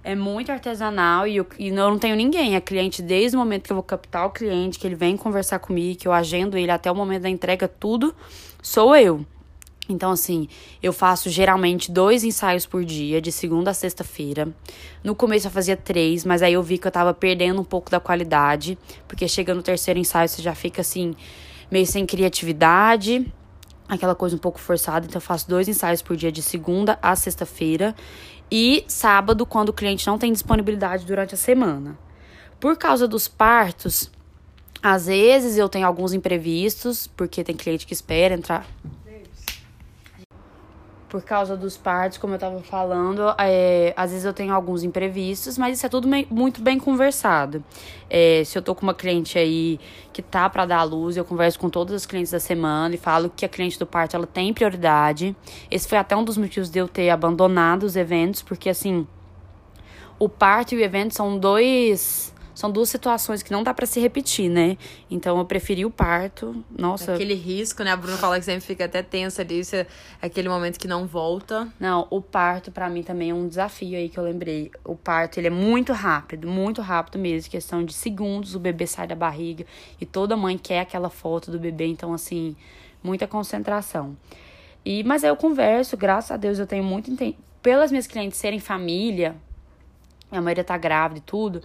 É 0.05 0.15
muito 0.15 0.53
artesanal 0.53 1.27
e 1.27 1.37
eu, 1.37 1.47
e 1.59 1.69
eu 1.69 1.75
não 1.75 1.99
tenho 1.99 2.15
ninguém. 2.15 2.55
É 2.55 2.61
cliente 2.61 3.01
desde 3.03 3.37
o 3.37 3.41
momento 3.41 3.65
que 3.65 3.73
eu 3.73 3.77
vou 3.77 3.83
captar 3.83 4.27
o 4.27 4.31
cliente, 4.31 4.79
que 4.79 4.87
ele 4.87 4.95
vem 4.95 5.17
conversar 5.17 5.59
comigo, 5.59 5.99
que 5.99 6.07
eu 6.07 6.13
agendo 6.13 6.59
ele 6.59 6.71
até 6.71 6.93
o 6.93 6.95
momento 6.95 7.23
da 7.23 7.31
entrega, 7.31 7.67
tudo 7.67 8.15
sou 8.63 8.95
eu. 8.95 9.25
Então, 9.89 10.11
assim, 10.11 10.49
eu 10.83 10.93
faço 10.93 11.29
geralmente 11.29 11.91
dois 11.91 12.25
ensaios 12.25 12.65
por 12.65 12.85
dia, 12.85 13.21
de 13.21 13.33
segunda 13.33 13.71
a 13.71 13.75
sexta-feira. 13.75 14.49
No 15.03 15.15
começo 15.15 15.47
eu 15.47 15.51
fazia 15.51 15.77
três, 15.77 16.25
mas 16.25 16.43
aí 16.43 16.55
eu 16.55 16.63
vi 16.63 16.79
que 16.79 16.87
eu 16.87 16.91
tava 16.93 17.13
perdendo 17.13 17.61
um 17.61 17.65
pouco 17.65 17.91
da 17.91 18.01
qualidade, 18.01 18.79
porque 19.09 19.27
chega 19.27 19.55
no 19.55 19.63
terceiro 19.63 19.99
ensaio 19.99 20.29
você 20.29 20.41
já 20.41 20.55
fica 20.55 20.81
assim, 20.81 21.15
meio 21.71 21.87
sem 21.87 22.07
criatividade 22.07 23.27
aquela 23.89 24.15
coisa 24.15 24.35
um 24.35 24.39
pouco 24.39 24.59
forçada, 24.59 25.07
então 25.07 25.19
eu 25.19 25.23
faço 25.23 25.49
dois 25.49 25.69
ensaios 25.69 26.01
por 26.01 26.17
dia 26.17 26.33
de 26.33 26.43
segunda 26.43 26.99
a 27.03 27.15
sexta-feira 27.15 27.95
e 28.57 28.85
sábado 28.87 29.45
quando 29.45 29.71
o 29.71 29.73
cliente 29.73 30.07
não 30.07 30.17
tem 30.17 30.33
disponibilidade 30.33 31.05
durante 31.05 31.35
a 31.35 31.37
semana. 31.37 31.99
Por 32.61 32.79
causa 32.79 33.09
dos 33.09 33.27
partos, 33.27 34.13
às 34.81 35.07
vezes 35.07 35.59
eu 35.59 35.69
tenho 35.69 35.85
alguns 35.85 36.13
imprevistos, 36.13 37.09
porque 37.09 37.43
tem 37.43 37.57
cliente 37.57 37.85
que 37.85 37.93
espera 37.93 38.33
entrar 38.33 38.65
por 41.15 41.23
causa 41.23 41.57
dos 41.57 41.77
partos, 41.77 42.19
como 42.19 42.35
eu 42.35 42.39
tava 42.41 42.59
falando, 42.59 43.23
é, 43.39 43.95
às 43.97 44.11
vezes 44.11 44.25
eu 44.25 44.33
tenho 44.33 44.53
alguns 44.53 44.83
imprevistos, 44.83 45.57
mas 45.57 45.77
isso 45.77 45.87
é 45.87 45.89
tudo 45.89 46.09
muito 46.29 46.61
bem 46.61 46.77
conversado. 46.77 47.63
É, 48.11 48.43
se 48.45 48.59
eu 48.59 48.63
tô 48.63 48.75
com 48.75 48.83
uma 48.83 48.95
cliente 48.95 49.39
aí 49.39 49.79
que 50.13 50.21
tá 50.21 50.51
para 50.51 50.67
dar 50.67 50.79
à 50.79 50.83
luz, 50.83 51.17
eu 51.17 51.25
converso 51.25 51.57
com 51.57 51.71
todas 51.71 51.95
as 51.95 52.05
clientes 52.05 52.33
da 52.33 52.41
semana 52.41 52.97
e 52.97 52.99
falo 52.99 53.31
que 53.31 53.45
a 53.45 53.49
cliente 53.49 53.79
do 53.79 53.87
parto 53.87 54.17
ela 54.17 54.27
tem 54.27 54.53
prioridade. 54.53 55.37
Esse 55.71 55.87
foi 55.87 55.99
até 55.99 56.17
um 56.17 56.25
dos 56.25 56.37
motivos 56.37 56.69
de 56.69 56.81
eu 56.81 56.89
ter 56.89 57.09
abandonado 57.11 57.85
os 57.85 57.95
eventos, 57.95 58.43
porque 58.43 58.69
assim, 58.69 59.07
o 60.19 60.29
parto 60.29 60.75
e 60.75 60.79
o 60.79 60.81
evento 60.81 61.15
são 61.15 61.39
dois 61.39 62.34
são 62.55 62.71
duas 62.71 62.89
situações 62.89 63.43
que 63.43 63.51
não 63.51 63.63
dá 63.63 63.75
para 63.75 63.85
se 63.85 64.01
repetir, 64.01 64.49
né? 64.49 64.79
Então 65.11 65.39
eu 65.39 65.45
preferi 65.45 65.85
o 65.85 65.91
parto. 65.91 66.65
Nossa. 66.71 67.15
Aquele 67.15 67.35
risco, 67.35 67.83
né? 67.83 67.93
A 67.93 67.97
Bruna 67.97 68.17
fala 68.17 68.39
que 68.39 68.45
sempre 68.45 68.61
fica 68.61 68.85
até 68.85 69.03
tensa 69.03 69.45
disso, 69.45 69.77
é 69.77 69.87
aquele 70.23 70.49
momento 70.49 70.79
que 70.79 70.87
não 70.87 71.07
volta. 71.07 71.69
Não, 71.81 72.07
o 72.11 72.21
parto 72.21 72.71
para 72.71 72.89
mim 72.89 73.03
também 73.03 73.31
é 73.31 73.35
um 73.35 73.49
desafio 73.49 73.97
aí 73.99 74.09
que 74.09 74.19
eu 74.19 74.25
lembrei. 74.25 74.71
O 74.85 74.95
parto, 74.95 75.39
ele 75.39 75.49
é 75.49 75.51
muito 75.51 75.93
rápido, 75.93 76.47
muito 76.47 76.81
rápido 76.81 77.19
mesmo, 77.19 77.51
questão 77.51 77.85
de 77.85 77.93
segundos 77.93 78.55
o 78.55 78.61
bebê 78.61 78.87
sai 78.87 79.07
da 79.07 79.15
barriga 79.15 79.67
e 80.01 80.07
toda 80.07 80.37
mãe 80.37 80.57
quer 80.57 80.81
aquela 80.81 81.11
foto 81.11 81.51
do 81.51 81.59
bebê, 81.59 81.87
então 81.87 82.13
assim, 82.13 82.57
muita 83.03 83.27
concentração. 83.27 84.17
E 84.85 85.03
mas 85.03 85.25
aí 85.25 85.31
eu 85.31 85.37
converso, 85.37 85.97
graças 85.97 86.31
a 86.31 86.37
Deus 86.37 86.59
eu 86.59 86.67
tenho 86.67 86.85
muito 86.85 87.11
pelas 87.63 87.91
minhas 87.91 88.07
clientes 88.07 88.39
serem 88.39 88.61
família, 88.61 89.35
a 90.31 90.41
maioria 90.41 90.65
tá 90.65 90.77
grávida 90.77 91.19
e 91.19 91.23
tudo, 91.23 91.63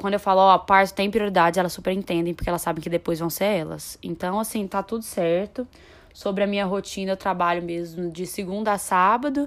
quando 0.00 0.14
eu 0.14 0.20
falo, 0.20 0.40
ó, 0.40 0.56
parto 0.56 0.94
tem 0.94 1.10
prioridade, 1.10 1.60
elas 1.60 1.74
super 1.74 1.92
entendem, 1.92 2.32
porque 2.32 2.48
elas 2.48 2.62
sabem 2.62 2.82
que 2.82 2.88
depois 2.88 3.18
vão 3.18 3.28
ser 3.28 3.44
elas. 3.44 3.98
Então, 4.02 4.40
assim, 4.40 4.66
tá 4.66 4.82
tudo 4.82 5.04
certo. 5.04 5.68
Sobre 6.14 6.42
a 6.42 6.46
minha 6.46 6.64
rotina, 6.64 7.12
eu 7.12 7.16
trabalho 7.18 7.62
mesmo 7.62 8.10
de 8.10 8.26
segunda 8.26 8.72
a 8.72 8.78
sábado. 8.78 9.46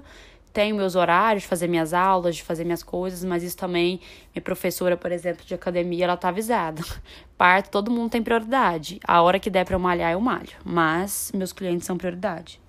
Tenho 0.52 0.76
meus 0.76 0.94
horários 0.94 1.42
de 1.42 1.48
fazer 1.48 1.66
minhas 1.66 1.92
aulas, 1.92 2.36
de 2.36 2.44
fazer 2.44 2.62
minhas 2.62 2.84
coisas, 2.84 3.24
mas 3.24 3.42
isso 3.42 3.56
também, 3.56 4.00
minha 4.32 4.42
professora, 4.42 4.96
por 4.96 5.10
exemplo, 5.10 5.44
de 5.44 5.52
academia, 5.54 6.04
ela 6.04 6.16
tá 6.16 6.28
avisada. 6.28 6.80
Parto, 7.36 7.70
todo 7.70 7.90
mundo 7.90 8.10
tem 8.10 8.22
prioridade. 8.22 9.00
A 9.04 9.20
hora 9.22 9.40
que 9.40 9.50
der 9.50 9.64
pra 9.64 9.74
eu 9.74 9.80
malhar, 9.80 10.12
eu 10.12 10.20
malho. 10.20 10.52
Mas 10.64 11.32
meus 11.34 11.52
clientes 11.52 11.84
são 11.84 11.98
prioridade. 11.98 12.60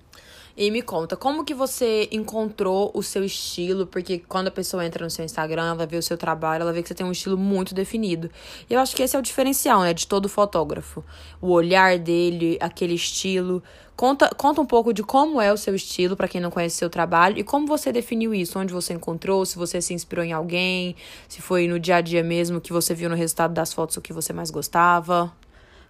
E 0.56 0.70
me 0.70 0.80
conta, 0.80 1.18
como 1.18 1.44
que 1.44 1.52
você 1.52 2.08
encontrou 2.10 2.90
o 2.94 3.02
seu 3.02 3.22
estilo? 3.22 3.86
Porque 3.86 4.20
quando 4.26 4.48
a 4.48 4.50
pessoa 4.50 4.86
entra 4.86 5.04
no 5.04 5.10
seu 5.10 5.22
Instagram, 5.22 5.72
ela 5.72 5.86
vê 5.86 5.98
o 5.98 6.02
seu 6.02 6.16
trabalho, 6.16 6.62
ela 6.62 6.72
vê 6.72 6.82
que 6.82 6.88
você 6.88 6.94
tem 6.94 7.04
um 7.04 7.12
estilo 7.12 7.36
muito 7.36 7.74
definido. 7.74 8.30
E 8.70 8.72
eu 8.72 8.80
acho 8.80 8.96
que 8.96 9.02
esse 9.02 9.14
é 9.14 9.18
o 9.18 9.22
diferencial, 9.22 9.82
né, 9.82 9.92
de 9.92 10.06
todo 10.06 10.30
fotógrafo. 10.30 11.04
O 11.42 11.50
olhar 11.50 11.98
dele, 11.98 12.56
aquele 12.58 12.94
estilo. 12.94 13.62
Conta, 13.94 14.30
conta 14.34 14.62
um 14.62 14.66
pouco 14.66 14.94
de 14.94 15.02
como 15.02 15.42
é 15.42 15.52
o 15.52 15.58
seu 15.58 15.74
estilo, 15.74 16.16
para 16.16 16.26
quem 16.26 16.40
não 16.40 16.50
conhece 16.50 16.76
o 16.76 16.78
seu 16.78 16.90
trabalho, 16.90 17.38
e 17.38 17.44
como 17.44 17.66
você 17.66 17.92
definiu 17.92 18.34
isso, 18.34 18.58
onde 18.58 18.72
você 18.72 18.94
encontrou, 18.94 19.44
se 19.44 19.56
você 19.56 19.82
se 19.82 19.92
inspirou 19.92 20.24
em 20.24 20.32
alguém, 20.32 20.96
se 21.28 21.42
foi 21.42 21.68
no 21.68 21.78
dia 21.78 21.96
a 21.96 22.00
dia 22.00 22.22
mesmo 22.22 22.62
que 22.62 22.72
você 22.72 22.94
viu 22.94 23.10
no 23.10 23.14
resultado 23.14 23.52
das 23.52 23.74
fotos 23.74 23.98
o 23.98 24.00
que 24.00 24.12
você 24.12 24.32
mais 24.32 24.50
gostava. 24.50 25.30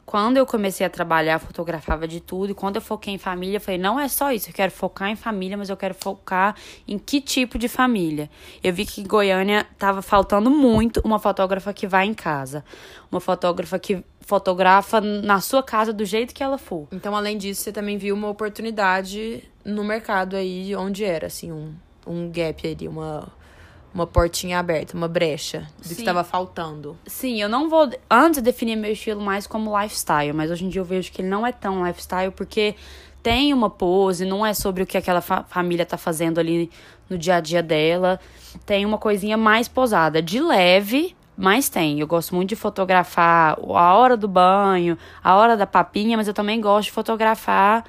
Quando 0.07 0.37
eu 0.37 0.47
comecei 0.47 0.87
a 0.87 0.89
trabalhar, 0.89 1.41
fotografava 1.41 2.07
de 2.07 2.21
tudo. 2.21 2.53
E 2.53 2.55
quando 2.55 2.77
eu 2.77 2.83
foquei 2.83 3.13
em 3.13 3.19
família, 3.19 3.57
eu 3.57 3.61
falei: 3.61 3.79
não 3.79 3.99
é 3.99 4.07
só 4.07 4.31
isso, 4.31 4.49
eu 4.49 4.55
quero 4.55 4.71
focar 4.71 5.11
em 5.11 5.17
família, 5.17 5.57
mas 5.57 5.69
eu 5.69 5.77
quero 5.77 5.95
focar 5.95 6.55
em 6.87 6.97
que 6.97 7.21
tipo 7.21 7.59
de 7.59 7.69
família. 7.69 8.31
Eu 8.63 8.73
vi 8.73 8.87
que 8.87 9.01
em 9.01 9.05
Goiânia 9.05 9.67
estava 9.73 10.01
faltando 10.01 10.49
muito 10.49 11.01
uma 11.05 11.19
fotógrafa 11.19 11.73
que 11.73 11.89
vai 11.89 12.07
em 12.07 12.15
casa. 12.15 12.65
Uma 13.11 13.21
fotógrafa 13.21 13.81
que 13.81 14.05
fotografa 14.21 15.01
na 15.01 15.41
sua 15.41 15.63
casa 15.63 15.93
do 15.93 16.05
jeito 16.05 16.33
que 16.33 16.43
ela 16.43 16.57
for. 16.57 16.87
Então, 16.93 17.15
além 17.15 17.37
disso, 17.37 17.63
você 17.63 17.73
também 17.73 17.99
viu 17.99 18.15
uma 18.15 18.29
oportunidade 18.29 19.43
no 19.65 19.83
mercado 19.83 20.37
aí, 20.37 20.75
onde 20.77 21.05
era, 21.05 21.27
assim, 21.27 21.51
um, 21.51 21.75
um 22.07 22.31
gap 22.31 22.67
ali, 22.67 22.87
uma 22.87 23.29
uma 23.97 24.07
portinha 24.07 24.59
aberta, 24.59 24.95
uma 24.95 25.09
brecha 25.09 25.67
do 25.79 25.89
Sim. 25.89 25.95
que 25.95 26.03
estava 26.03 26.23
faltando. 26.23 26.99
Sim, 27.07 27.41
eu 27.41 27.49
não 27.49 27.71
vou. 27.71 27.91
Antes 28.11 28.37
eu 28.37 28.43
definia 28.43 28.77
meu 28.77 28.93
estilo 28.93 29.23
mais 29.23 29.47
como 29.47 29.81
lifestyle, 29.81 30.35
mas 30.35 30.51
hoje 30.51 30.67
em 30.67 30.69
dia 30.69 30.83
eu 30.83 30.85
vejo 30.85 31.11
que 31.11 31.23
ele 31.23 31.29
não 31.29 31.47
é 31.47 31.51
tão 31.51 31.87
lifestyle 31.87 32.31
porque 32.31 32.75
tem 33.23 33.55
uma 33.55 33.71
pose, 33.71 34.27
não 34.27 34.45
é 34.45 34.53
sobre 34.53 34.83
o 34.83 34.87
que 34.87 34.99
aquela 34.99 35.23
fa 35.23 35.45
família 35.49 35.87
tá 35.87 35.97
fazendo 35.97 36.39
ali 36.39 36.71
no 37.09 37.17
dia 37.17 37.37
a 37.37 37.41
dia 37.41 37.63
dela. 37.63 38.21
Tem 38.67 38.85
uma 38.85 38.99
coisinha 38.99 39.39
mais 39.39 39.67
posada, 39.67 40.21
de 40.21 40.39
leve, 40.41 41.17
mas 41.35 41.71
tem. 41.71 41.99
Eu 41.99 42.07
gosto 42.07 42.35
muito 42.35 42.51
de 42.51 42.57
fotografar 42.57 43.59
a 43.59 43.95
hora 43.95 44.15
do 44.15 44.29
banho, 44.29 44.99
a 45.25 45.37
hora 45.37 45.57
da 45.57 45.67
papinha, 45.67 46.19
mas 46.19 46.29
eu 46.29 46.35
também 46.35 46.61
gosto 46.61 46.89
de 46.89 46.93
fotografar 46.93 47.83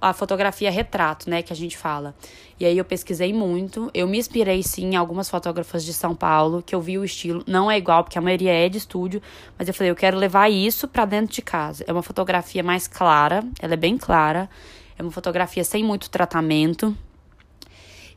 a 0.00 0.12
fotografia 0.12 0.70
retrato, 0.70 1.28
né, 1.28 1.42
que 1.42 1.52
a 1.52 1.56
gente 1.56 1.76
fala. 1.76 2.14
E 2.58 2.64
aí 2.64 2.76
eu 2.76 2.84
pesquisei 2.84 3.32
muito, 3.32 3.90
eu 3.92 4.08
me 4.08 4.18
inspirei 4.18 4.62
sim 4.62 4.92
em 4.92 4.96
algumas 4.96 5.28
fotógrafas 5.28 5.84
de 5.84 5.92
São 5.92 6.14
Paulo, 6.14 6.62
que 6.62 6.74
eu 6.74 6.80
vi 6.80 6.98
o 6.98 7.04
estilo, 7.04 7.44
não 7.46 7.70
é 7.70 7.76
igual, 7.76 8.02
porque 8.02 8.18
a 8.18 8.22
maioria 8.22 8.52
é 8.52 8.68
de 8.68 8.78
estúdio, 8.78 9.20
mas 9.58 9.68
eu 9.68 9.74
falei, 9.74 9.90
eu 9.90 9.96
quero 9.96 10.16
levar 10.16 10.48
isso 10.50 10.88
para 10.88 11.04
dentro 11.04 11.34
de 11.34 11.42
casa. 11.42 11.84
É 11.86 11.92
uma 11.92 12.02
fotografia 12.02 12.62
mais 12.62 12.86
clara, 12.86 13.44
ela 13.60 13.74
é 13.74 13.76
bem 13.76 13.98
clara, 13.98 14.48
é 14.98 15.02
uma 15.02 15.12
fotografia 15.12 15.64
sem 15.64 15.84
muito 15.84 16.08
tratamento. 16.10 16.96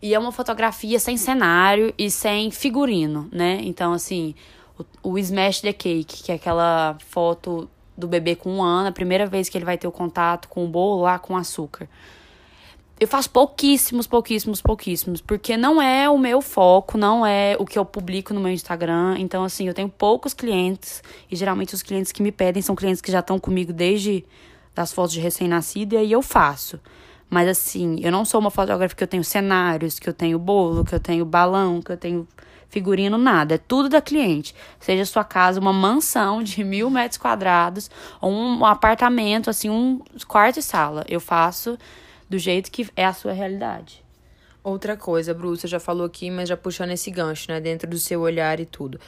E 0.01 0.13
é 0.13 0.19
uma 0.19 0.33
fotografia 0.33 0.99
sem 0.99 1.15
cenário 1.15 1.93
e 1.97 2.11
sem 2.11 2.51
figurino, 2.51 3.29
né? 3.31 3.59
Então, 3.63 3.93
assim, 3.93 4.35
o, 4.77 5.11
o 5.11 5.17
Smash 5.17 5.61
the 5.61 5.71
Cake, 5.71 6.23
que 6.23 6.31
é 6.31 6.35
aquela 6.35 6.97
foto 6.99 7.69
do 7.97 8.07
bebê 8.07 8.35
com 8.35 8.51
um 8.51 8.63
ano, 8.63 8.89
a 8.89 8.91
primeira 8.91 9.25
vez 9.25 9.49
que 9.49 9.57
ele 9.57 9.65
vai 9.65 9.77
ter 9.77 9.87
o 9.87 9.91
contato 9.91 10.47
com 10.47 10.65
o 10.65 10.67
bolo 10.67 11.01
lá 11.01 11.19
com 11.19 11.37
açúcar. 11.37 11.87
eu 12.99 13.07
faço 13.07 13.29
pouquíssimos, 13.29 14.07
pouquíssimos, 14.07 14.61
pouquíssimos, 14.61 15.21
porque 15.21 15.57
não 15.57 15.81
é 15.81 16.09
o 16.09 16.17
meu 16.17 16.41
foco, 16.41 16.97
não 16.97 17.25
é 17.25 17.55
o 17.59 17.65
que 17.65 17.77
eu 17.77 17.83
publico 17.85 18.33
no 18.33 18.39
meu 18.39 18.51
Instagram. 18.51 19.17
Então, 19.19 19.43
assim, 19.43 19.67
eu 19.67 19.73
tenho 19.73 19.89
poucos 19.89 20.33
clientes 20.33 21.03
e 21.29 21.35
geralmente 21.35 21.73
os 21.73 21.83
clientes 21.83 22.11
que 22.11 22.23
me 22.23 22.31
pedem 22.31 22.61
são 22.61 22.75
clientes 22.75 23.01
que 23.01 23.11
já 23.11 23.19
estão 23.19 23.37
comigo 23.39 23.73
desde 23.73 24.25
das 24.73 24.91
fotos 24.91 25.13
de 25.13 25.19
recém-nascido 25.19 25.93
e 25.93 25.97
aí 25.97 26.11
eu 26.11 26.21
faço. 26.21 26.79
Mas 27.29 27.47
assim, 27.47 27.99
eu 28.01 28.11
não 28.11 28.25
sou 28.25 28.39
uma 28.39 28.51
fotógrafa 28.51 28.95
que 28.95 29.03
eu 29.03 29.07
tenho 29.07 29.23
cenários, 29.23 29.97
que 29.97 30.07
eu 30.07 30.13
tenho 30.13 30.37
bolo, 30.37 30.85
que 30.85 30.93
eu 30.93 30.99
tenho 30.99 31.25
balão, 31.25 31.81
que 31.81 31.91
eu 31.91 31.97
tenho 31.97 32.27
figurino, 32.73 33.19
nada. 33.19 33.55
É 33.55 33.57
tudo 33.59 33.87
da 33.87 34.01
cliente. 34.01 34.55
Seja 34.79 35.05
sua 35.05 35.23
casa 35.23 35.59
uma 35.59 35.71
mansão 35.71 36.41
de 36.41 36.63
mil 36.65 36.89
metros 36.89 37.19
quadrados 37.19 37.89
ou 38.19 38.31
um 38.31 38.65
apartamento, 38.65 39.49
assim, 39.49 39.69
um 39.69 40.01
quarto 40.27 40.57
e 40.57 40.63
sala. 40.63 41.05
Eu 41.07 41.19
faço 41.19 41.77
do 42.27 42.39
jeito 42.39 42.71
que 42.71 42.89
é 42.95 43.05
a 43.05 43.13
sua 43.13 43.31
realidade. 43.31 44.03
Outra 44.63 44.97
coisa, 44.97 45.33
Bru, 45.33 45.55
você 45.55 45.67
já 45.67 45.79
falou 45.79 46.05
aqui, 46.05 46.31
mas 46.31 46.49
já 46.49 46.57
puxando 46.57 46.91
esse 46.91 47.11
gancho, 47.11 47.51
né? 47.51 47.59
Dentro 47.59 47.87
do 47.87 47.99
seu 47.99 48.21
olhar 48.21 48.59
e 48.59 48.65
tudo. 48.65 48.99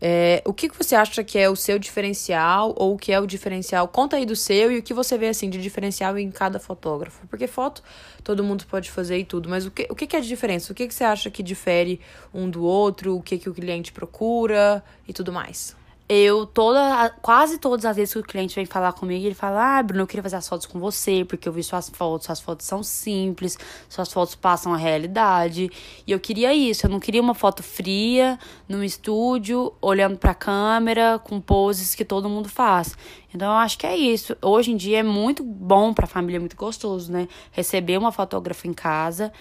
É, 0.00 0.42
o 0.44 0.52
que, 0.52 0.68
que 0.68 0.76
você 0.76 0.94
acha 0.94 1.24
que 1.24 1.38
é 1.38 1.50
o 1.50 1.56
seu 1.56 1.78
diferencial 1.78 2.72
ou 2.76 2.94
o 2.94 2.98
que 2.98 3.10
é 3.12 3.18
o 3.18 3.26
diferencial? 3.26 3.88
Conta 3.88 4.16
aí 4.16 4.24
do 4.24 4.36
seu 4.36 4.70
e 4.70 4.78
o 4.78 4.82
que 4.82 4.94
você 4.94 5.18
vê 5.18 5.28
assim 5.28 5.50
de 5.50 5.60
diferencial 5.60 6.16
em 6.16 6.30
cada 6.30 6.60
fotógrafo. 6.60 7.26
Porque 7.26 7.46
foto 7.46 7.82
todo 8.22 8.44
mundo 8.44 8.64
pode 8.66 8.90
fazer 8.90 9.18
e 9.18 9.24
tudo, 9.24 9.48
mas 9.48 9.66
o 9.66 9.70
que, 9.70 9.86
o 9.90 9.94
que, 9.94 10.16
é 10.16 10.20
de 10.20 10.28
diferença? 10.28 10.72
O 10.72 10.74
que, 10.74 10.86
que 10.86 10.94
você 10.94 11.04
acha 11.04 11.30
que 11.30 11.42
difere 11.42 12.00
um 12.32 12.48
do 12.48 12.62
outro? 12.62 13.16
O 13.16 13.22
que, 13.22 13.38
que 13.38 13.48
o 13.48 13.54
cliente 13.54 13.92
procura 13.92 14.84
e 15.06 15.12
tudo 15.12 15.32
mais? 15.32 15.77
Eu 16.08 16.46
toda 16.46 17.10
quase 17.20 17.58
todas 17.58 17.84
as 17.84 17.94
vezes 17.94 18.14
que 18.14 18.20
o 18.20 18.22
cliente 18.22 18.54
vem 18.54 18.64
falar 18.64 18.92
comigo, 18.94 19.26
ele 19.26 19.34
fala: 19.34 19.78
"Ah, 19.78 19.82
Bruno, 19.82 20.02
eu 20.02 20.06
queria 20.06 20.22
fazer 20.22 20.36
as 20.36 20.48
fotos 20.48 20.66
com 20.66 20.78
você, 20.78 21.24
porque 21.24 21.48
eu 21.48 21.52
vi 21.52 21.62
suas 21.62 21.90
fotos, 21.90 22.26
suas 22.26 22.40
fotos 22.40 22.66
são 22.66 22.82
simples, 22.82 23.58
suas 23.88 24.10
fotos 24.10 24.34
passam 24.34 24.72
a 24.72 24.76
realidade". 24.76 25.70
E 26.06 26.12
eu 26.12 26.18
queria 26.18 26.54
isso, 26.54 26.86
eu 26.86 26.90
não 26.90 26.98
queria 26.98 27.20
uma 27.20 27.34
foto 27.34 27.62
fria 27.62 28.38
no 28.68 28.82
estúdio, 28.82 29.74
olhando 29.82 30.16
para 30.16 30.30
a 30.30 30.34
câmera, 30.34 31.18
com 31.18 31.40
poses 31.40 31.94
que 31.94 32.04
todo 32.04 32.28
mundo 32.28 32.48
faz. 32.48 32.96
Então 33.34 33.48
eu 33.52 33.58
acho 33.58 33.76
que 33.78 33.86
é 33.86 33.96
isso. 33.96 34.36
Hoje 34.40 34.72
em 34.72 34.76
dia 34.76 35.00
é 35.00 35.02
muito 35.02 35.44
bom 35.44 35.92
para 35.92 36.06
a 36.06 36.08
família, 36.08 36.38
é 36.38 36.40
muito 36.40 36.56
gostoso, 36.56 37.12
né? 37.12 37.28
Receber 37.52 37.98
uma 37.98 38.12
fotógrafa 38.12 38.66
em 38.66 38.72
casa 38.72 39.32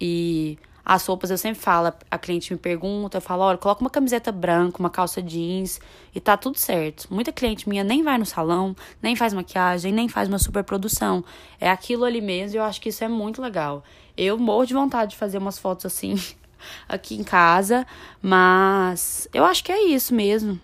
e 0.00 0.58
as 0.84 1.06
roupas 1.06 1.30
eu 1.30 1.38
sempre 1.38 1.60
falo, 1.60 1.92
a 2.10 2.18
cliente 2.18 2.52
me 2.52 2.58
pergunta, 2.58 3.16
eu 3.16 3.22
falo, 3.22 3.42
olha, 3.42 3.56
coloca 3.56 3.80
uma 3.80 3.88
camiseta 3.88 4.30
branca, 4.30 4.78
uma 4.78 4.90
calça 4.90 5.22
jeans 5.22 5.80
e 6.14 6.20
tá 6.20 6.36
tudo 6.36 6.58
certo. 6.58 7.08
Muita 7.10 7.32
cliente 7.32 7.66
minha 7.66 7.82
nem 7.82 8.02
vai 8.02 8.18
no 8.18 8.26
salão, 8.26 8.76
nem 9.00 9.16
faz 9.16 9.32
maquiagem, 9.32 9.92
nem 9.92 10.08
faz 10.08 10.28
uma 10.28 10.38
super 10.38 10.62
produção. 10.62 11.24
É 11.58 11.70
aquilo 11.70 12.04
ali 12.04 12.20
mesmo 12.20 12.56
e 12.56 12.58
eu 12.58 12.64
acho 12.64 12.80
que 12.82 12.90
isso 12.90 13.02
é 13.02 13.08
muito 13.08 13.40
legal. 13.40 13.82
Eu 14.14 14.36
morro 14.36 14.66
de 14.66 14.74
vontade 14.74 15.12
de 15.12 15.16
fazer 15.16 15.38
umas 15.38 15.58
fotos 15.58 15.86
assim 15.86 16.16
aqui 16.86 17.14
em 17.14 17.24
casa, 17.24 17.86
mas 18.20 19.26
eu 19.32 19.44
acho 19.44 19.64
que 19.64 19.72
é 19.72 19.84
isso 19.86 20.14
mesmo. 20.14 20.60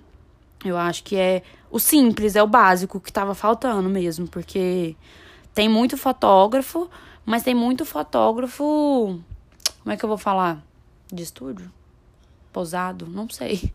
Eu 0.63 0.77
acho 0.77 1.03
que 1.03 1.17
é 1.17 1.43
o 1.71 1.79
simples, 1.79 2.37
é 2.37 2.43
o 2.43 2.47
básico 2.47 3.01
que 3.01 3.11
tava 3.11 3.35
faltando 3.35 3.89
mesmo, 3.89 4.29
porque 4.29 4.95
tem 5.55 5.67
muito 5.67 5.97
fotógrafo, 5.97 6.91
mas 7.25 7.43
tem 7.43 7.55
muito 7.55 7.87
fotógrafo 7.87 9.19
como 9.83 9.93
é 9.93 9.97
que 9.97 10.05
eu 10.05 10.09
vou 10.09 10.19
falar? 10.19 10.63
De 11.13 11.23
estúdio? 11.23 11.71
Posado? 12.53 13.07
Não 13.07 13.29
sei. 13.29 13.73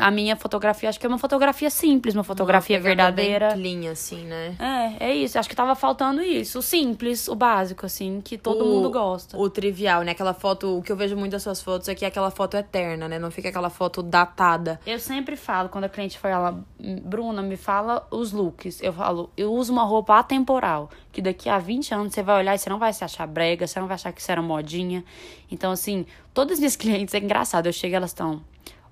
a 0.00 0.10
minha 0.10 0.36
fotografia, 0.36 0.88
acho 0.88 1.00
que 1.00 1.06
é 1.06 1.08
uma 1.08 1.18
fotografia 1.18 1.68
simples, 1.70 2.14
uma 2.14 2.22
fotografia 2.22 2.76
uma 2.76 2.82
verdadeira. 2.84 3.52
Clean, 3.52 3.90
assim, 3.90 4.24
né? 4.24 4.56
É, 4.58 5.08
é 5.10 5.14
isso. 5.14 5.38
Acho 5.38 5.48
que 5.48 5.56
tava 5.56 5.74
faltando 5.74 6.22
isso. 6.22 6.60
O 6.60 6.62
simples, 6.62 7.26
o 7.28 7.34
básico, 7.34 7.84
assim, 7.84 8.20
que 8.20 8.38
todo 8.38 8.64
o, 8.64 8.68
mundo 8.68 8.90
gosta. 8.90 9.36
O 9.36 9.50
trivial, 9.50 10.02
né? 10.02 10.12
Aquela 10.12 10.34
foto, 10.34 10.78
o 10.78 10.82
que 10.82 10.92
eu 10.92 10.96
vejo 10.96 11.16
muito 11.16 11.32
das 11.32 11.42
suas 11.42 11.60
fotos 11.60 11.88
é 11.88 11.94
que 11.94 12.04
é 12.04 12.08
aquela 12.08 12.30
foto 12.30 12.56
eterna, 12.56 13.08
né? 13.08 13.18
Não 13.18 13.30
fica 13.30 13.48
aquela 13.48 13.70
foto 13.70 14.02
datada. 14.02 14.80
Eu 14.86 14.98
sempre 14.98 15.36
falo, 15.36 15.68
quando 15.68 15.84
a 15.84 15.88
cliente 15.88 16.18
fala, 16.18 16.62
Bruna, 16.78 17.42
me 17.42 17.56
fala 17.56 18.06
os 18.10 18.32
looks. 18.32 18.80
Eu 18.82 18.92
falo, 18.92 19.30
eu 19.36 19.52
uso 19.52 19.72
uma 19.72 19.84
roupa 19.84 20.18
atemporal 20.18 20.90
que 21.12 21.20
daqui 21.20 21.48
a 21.48 21.58
20 21.58 21.94
anos 21.94 22.14
você 22.14 22.22
vai 22.22 22.38
olhar 22.38 22.54
e 22.54 22.58
você 22.58 22.70
não 22.70 22.78
vai 22.78 22.92
se 22.92 23.04
achar 23.04 23.26
brega, 23.26 23.66
você 23.66 23.78
não 23.78 23.86
vai 23.86 23.96
achar 23.96 24.12
que 24.12 24.20
isso 24.20 24.32
era 24.32 24.40
modinha. 24.40 25.04
Então, 25.50 25.70
assim, 25.70 26.06
todas 26.34 26.54
as 26.54 26.58
minhas 26.58 26.76
clientes, 26.76 27.14
é 27.14 27.18
engraçado, 27.18 27.66
eu 27.66 27.72
chego 27.72 27.94
elas 27.94 28.10
estão 28.10 28.42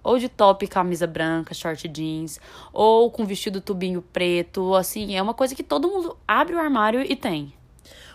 ou 0.02 0.18
de 0.18 0.28
top 0.28 0.66
camisa 0.66 1.06
branca, 1.06 1.54
short 1.54 1.86
jeans, 1.88 2.40
ou 2.72 3.10
com 3.10 3.24
vestido 3.26 3.60
tubinho 3.60 4.02
preto, 4.02 4.74
assim, 4.74 5.14
é 5.14 5.22
uma 5.22 5.34
coisa 5.34 5.54
que 5.54 5.62
todo 5.62 5.88
mundo 5.88 6.16
abre 6.26 6.54
o 6.54 6.58
armário 6.58 7.02
e 7.02 7.14
tem. 7.14 7.52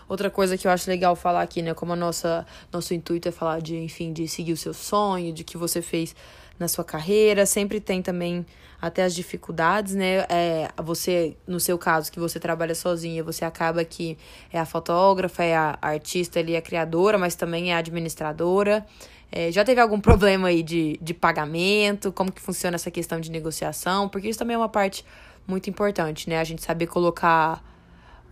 Outra 0.08 0.30
coisa 0.30 0.56
que 0.56 0.66
eu 0.66 0.70
acho 0.70 0.88
legal 0.88 1.16
falar 1.16 1.42
aqui, 1.42 1.62
né, 1.62 1.74
como 1.74 1.92
a 1.92 1.96
nossa 1.96 2.46
nosso 2.72 2.94
intuito 2.94 3.28
é 3.28 3.32
falar 3.32 3.60
de, 3.60 3.76
enfim, 3.76 4.12
de 4.12 4.28
seguir 4.28 4.52
o 4.52 4.56
seu 4.56 4.72
sonho, 4.72 5.32
de 5.32 5.42
que 5.42 5.56
você 5.56 5.82
fez 5.82 6.14
na 6.58 6.68
sua 6.68 6.84
carreira, 6.84 7.44
sempre 7.44 7.80
tem 7.80 8.00
também 8.00 8.46
até 8.80 9.02
as 9.02 9.14
dificuldades, 9.14 9.94
né? 9.94 10.24
É, 10.28 10.68
você, 10.82 11.36
no 11.46 11.58
seu 11.58 11.76
caso, 11.76 12.12
que 12.12 12.20
você 12.20 12.38
trabalha 12.38 12.74
sozinha, 12.74 13.22
você 13.24 13.44
acaba 13.44 13.84
que 13.84 14.16
é 14.52 14.58
a 14.58 14.64
fotógrafa, 14.64 15.42
é 15.42 15.56
a 15.56 15.78
artista 15.80 16.38
ali, 16.38 16.56
a 16.56 16.62
criadora, 16.62 17.18
mas 17.18 17.34
também 17.34 17.72
é 17.72 17.74
a 17.74 17.78
administradora. 17.78 18.86
É, 19.30 19.50
já 19.50 19.64
teve 19.64 19.80
algum 19.80 20.00
problema 20.00 20.48
aí 20.48 20.62
de, 20.62 20.98
de 21.02 21.12
pagamento? 21.12 22.12
Como 22.12 22.32
que 22.32 22.40
funciona 22.40 22.76
essa 22.76 22.90
questão 22.90 23.20
de 23.20 23.30
negociação? 23.30 24.08
Porque 24.08 24.28
isso 24.28 24.38
também 24.38 24.54
é 24.54 24.58
uma 24.58 24.68
parte 24.68 25.04
muito 25.46 25.68
importante, 25.68 26.28
né? 26.28 26.38
A 26.38 26.44
gente 26.44 26.62
saber 26.62 26.86
colocar 26.86 27.62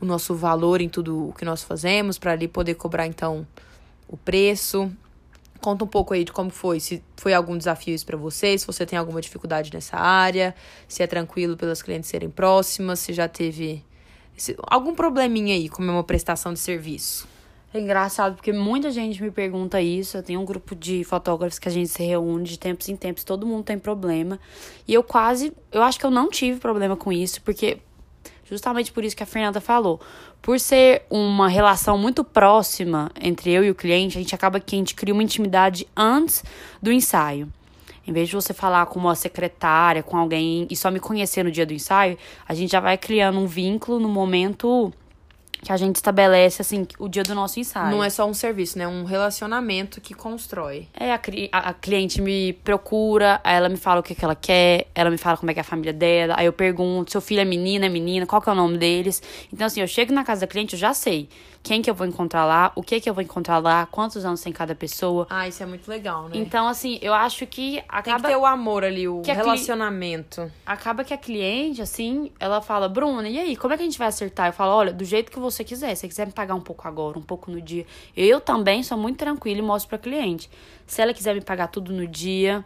o 0.01 0.05
nosso 0.05 0.35
valor 0.35 0.81
em 0.81 0.89
tudo 0.89 1.29
o 1.29 1.33
que 1.33 1.45
nós 1.45 1.63
fazemos, 1.63 2.19
para 2.19 2.33
ali 2.33 2.49
poder 2.49 2.75
cobrar, 2.75 3.07
então, 3.07 3.47
o 4.09 4.17
preço. 4.17 4.91
Conta 5.61 5.85
um 5.85 5.89
pouco 5.89 6.13
aí 6.13 6.25
de 6.25 6.33
como 6.33 6.51
foi, 6.51 6.79
se 6.79 7.03
foi 7.17 7.33
algum 7.33 7.57
desafio 7.57 7.95
isso 7.95 8.05
para 8.05 8.19
você, 8.19 8.59
se 8.59 8.67
você 8.67 8.85
tem 8.85 8.99
alguma 8.99 9.21
dificuldade 9.21 9.73
nessa 9.73 9.97
área, 9.97 10.55
se 10.87 11.03
é 11.03 11.07
tranquilo 11.07 11.57
pelas 11.57 11.81
clientes 11.81 12.11
serem 12.11 12.29
próximas, 12.29 12.99
se 12.99 13.15
já 13.15 13.27
teve 13.29 13.83
se, 14.37 14.57
algum 14.67 14.95
probleminha 14.95 15.55
aí, 15.55 15.69
como 15.69 15.91
é 15.91 15.95
uma 15.95 16.05
prestação 16.05 16.53
de 16.53 16.59
serviço. 16.59 17.27
É 17.75 17.81
engraçado 17.81 18.37
porque 18.37 18.53
muita 18.53 18.89
gente 18.93 19.21
me 19.21 19.33
pergunta 19.33 19.83
isso. 19.83 20.17
Eu 20.17 20.23
tenho 20.23 20.41
um 20.41 20.45
grupo 20.45 20.77
de 20.77 21.03
fotógrafos 21.03 21.59
que 21.59 21.69
a 21.69 21.73
gente 21.73 21.89
se 21.89 22.05
reúne 22.05 22.45
de 22.45 22.57
tempos 22.57 22.89
em 22.89 22.95
tempos, 22.95 23.25
todo 23.25 23.45
mundo 23.45 23.65
tem 23.65 23.77
problema. 23.77 24.39
E 24.87 24.95
eu 24.95 25.03
quase, 25.03 25.53
eu 25.73 25.83
acho 25.83 25.99
que 25.99 26.07
eu 26.07 26.11
não 26.11 26.31
tive 26.31 26.61
problema 26.61 26.97
com 26.97 27.13
isso, 27.13 27.43
porque 27.43 27.79
Justamente 28.47 28.93
por 28.93 29.03
isso 29.03 29.17
que 29.17 29.23
a 29.23 29.27
Fernanda 29.27 29.61
falou. 29.61 30.01
Por 30.43 30.61
ser 30.61 31.07
uma 31.09 31.49
relação 31.49 31.97
muito 31.97 32.23
próxima 32.23 33.11
entre 33.19 33.51
eu 33.51 33.65
e 33.65 33.71
o 33.71 33.75
cliente, 33.75 34.19
a 34.19 34.21
gente 34.21 34.35
acaba 34.35 34.61
que 34.61 34.77
a 34.77 34.79
gente 34.79 34.95
cria 34.95 35.15
uma 35.15 35.23
intimidade 35.23 35.89
antes 35.97 36.45
do 36.81 36.93
ensaio. 36.93 37.51
Em 38.07 38.13
vez 38.13 38.29
de 38.29 38.35
você 38.35 38.53
falar 38.53 38.85
com 38.87 39.01
uma 39.01 39.15
secretária, 39.15 40.03
com 40.03 40.19
alguém 40.19 40.67
e 40.71 40.77
só 40.77 40.91
me 40.91 41.01
conhecer 41.01 41.43
no 41.43 41.51
dia 41.51 41.65
do 41.65 41.73
ensaio, 41.73 42.19
a 42.47 42.53
gente 42.53 42.71
já 42.71 42.81
vai 42.81 42.99
criando 42.99 43.39
um 43.39 43.47
vínculo 43.47 43.99
no 43.99 44.11
momento 44.11 44.93
que 45.65 45.73
a 45.73 45.77
gente 45.77 45.97
estabelece, 45.97 46.63
assim, 46.63 46.87
o 46.99 47.09
dia 47.09 47.23
do 47.23 47.35
nosso 47.35 47.59
ensaio. 47.59 47.91
Não 47.91 48.05
é 48.05 48.11
só 48.11 48.27
um 48.27 48.35
serviço, 48.35 48.79
né? 48.79 48.85
É 48.85 48.89
um 48.89 49.05
relacionamento 49.05 50.01
que 50.01 50.15
constrói. 50.15 50.87
É, 50.95 51.13
a, 51.13 51.21
a, 51.53 51.59
a, 51.71 51.75
cliente 51.75 52.21
me 52.21 52.53
procura, 52.53 53.41
ela 53.43 53.69
me 53.69 53.77
fala 53.77 54.01
o 54.01 54.03
que, 54.03 54.15
que 54.15 54.25
ela 54.25 54.37
quer, 54.37 54.87
ela 54.95 55.11
me 55.11 55.17
fala 55.17 55.37
como 55.37 55.51
é 55.51 55.55
que 55.55 55.61
é 55.61 55.63
a 55.63 55.65
família 55.65 55.93
dela, 55.93 56.35
aí 56.37 56.47
eu 56.47 56.53
pergunto, 56.53 57.11
seu 57.11 57.21
filho 57.21 57.41
é 57.41 57.45
menina, 57.45 57.87
é 57.87 57.89
menina, 57.89 58.27
qual 58.27 58.41
que 58.41 58.49
é 58.49 58.53
o 58.53 58.55
nome 58.55 58.79
deles. 58.79 59.23
Então, 59.53 59.67
assim, 59.67 59.81
eu 59.81 59.89
chego 59.89 60.13
na 60.13 60.23
casa 60.23 60.43
da 60.43 60.47
cliente, 60.47 60.75
eu 60.75 60.79
já 60.79 60.93
sei 60.93 61.29
quem 61.65 61.81
que 61.81 61.89
eu 61.89 61.95
vou 61.95 62.07
encontrar 62.07 62.45
lá, 62.45 62.71
o 62.77 62.83
que 62.83 63.01
que 63.01 63.09
eu 63.09 63.15
vou 63.15 63.23
encontrar 63.23 63.59
lá, 63.59 63.87
quantos 63.87 64.23
anos 64.23 64.43
tem 64.43 64.53
cada 64.53 64.75
pessoa. 64.75 65.27
Ah, 65.31 65.49
isso 65.49 65.63
é 65.63 65.67
muito 65.67 65.89
legal, 65.89 66.29
né? 66.29 66.37
Então, 66.37 66.69
assim, 66.69 66.99
eu 67.01 67.15
acho 67.15 67.47
que 67.47 67.79
acaba... 67.89 68.03
Tem 68.03 68.17
que 68.17 68.23
ter 68.23 68.37
o 68.37 68.45
amor 68.45 68.85
ali, 68.85 69.09
o 69.09 69.23
relacionamento. 69.23 70.43
Cli... 70.43 70.53
Acaba 70.67 71.03
que 71.03 71.15
a 71.15 71.17
cliente, 71.17 71.81
assim, 71.81 72.31
ela 72.39 72.61
fala, 72.61 72.87
Bruna, 72.87 73.27
e 73.31 73.39
aí, 73.39 73.57
como 73.57 73.73
é 73.73 73.79
que 73.79 73.83
a 73.83 73.87
gente 73.87 73.97
vai 73.97 74.09
acertar? 74.09 74.49
Eu 74.49 74.53
falo, 74.53 74.73
olha, 74.73 74.93
do 74.93 75.07
jeito 75.07 75.33
que 75.33 75.39
você 75.39 75.65
quiser. 75.65 75.95
Se 75.95 76.03
você 76.03 76.09
quiser 76.09 76.27
me 76.27 76.35
pagar 76.35 76.55
um 76.55 76.61
pouco 76.61 76.87
agora, 76.87 77.19
um 77.19 77.23
pouco 77.23 77.51
no 77.51 77.63
dia. 77.63 77.87
Eu 78.15 78.43
também 78.43 78.83
sou 78.83 78.99
muito 78.99 79.17
tranquila 79.17 79.59
e 79.59 79.63
mostro 79.63 79.89
pra 79.89 79.99
cliente. 79.99 80.51
Se 80.87 81.01
ela 81.01 81.15
quiser 81.15 81.35
me 81.35 81.41
pagar 81.41 81.69
tudo 81.69 81.95
no 81.95 82.07
dia, 82.07 82.63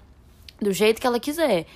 do 0.60 0.72
jeito 0.72 1.00
que 1.00 1.06
ela 1.06 1.20
quiser. 1.20 1.66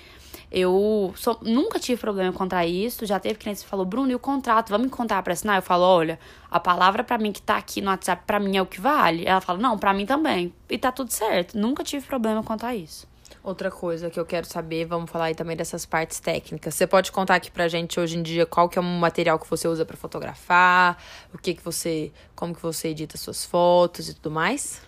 Eu 0.54 1.14
sou, 1.16 1.38
nunca 1.40 1.78
tive 1.80 1.98
problema 1.98 2.30
contra 2.30 2.66
isso. 2.66 3.06
Já 3.06 3.18
teve 3.18 3.36
cliente 3.36 3.62
que 3.62 3.66
falou, 3.66 3.86
Bruno, 3.86 4.10
e 4.10 4.14
o 4.14 4.18
contrato? 4.18 4.68
Vamos 4.68 4.88
encontrar 4.88 5.22
para 5.22 5.32
assinar? 5.32 5.56
Eu 5.56 5.62
falo, 5.62 5.84
olha, 5.84 6.18
a 6.50 6.60
palavra 6.60 7.02
para 7.02 7.16
mim 7.16 7.32
que 7.32 7.40
tá 7.40 7.56
aqui 7.56 7.80
no 7.80 7.88
WhatsApp, 7.90 8.24
para 8.26 8.38
mim 8.38 8.58
é 8.58 8.60
o 8.60 8.66
que 8.66 8.78
vale. 8.78 9.24
Ela 9.26 9.40
fala, 9.40 9.58
não, 9.58 9.78
para 9.78 9.94
mim 9.94 10.04
também. 10.04 10.52
E 10.68 10.76
tá 10.76 10.92
tudo 10.92 11.10
certo. 11.10 11.56
Nunca 11.56 11.82
tive 11.82 12.06
problema 12.06 12.42
quanto 12.42 12.66
a 12.66 12.76
isso. 12.76 13.10
Outra 13.42 13.70
coisa 13.70 14.10
que 14.10 14.20
eu 14.20 14.26
quero 14.26 14.46
saber, 14.46 14.84
vamos 14.84 15.10
falar 15.10 15.24
aí 15.24 15.34
também 15.34 15.56
dessas 15.56 15.86
partes 15.86 16.20
técnicas. 16.20 16.74
Você 16.74 16.86
pode 16.86 17.10
contar 17.10 17.36
aqui 17.36 17.50
pra 17.50 17.66
gente 17.66 17.98
hoje 17.98 18.18
em 18.18 18.22
dia 18.22 18.44
qual 18.44 18.68
que 18.68 18.78
é 18.78 18.82
o 18.82 18.84
material 18.84 19.38
que 19.38 19.48
você 19.48 19.66
usa 19.66 19.86
para 19.86 19.96
fotografar, 19.96 20.98
o 21.32 21.38
que 21.38 21.54
que 21.54 21.64
você, 21.64 22.12
como 22.36 22.54
que 22.54 22.60
você 22.60 22.88
edita 22.88 23.16
suas 23.16 23.42
fotos 23.44 24.10
e 24.10 24.14
tudo 24.14 24.30
mais? 24.30 24.82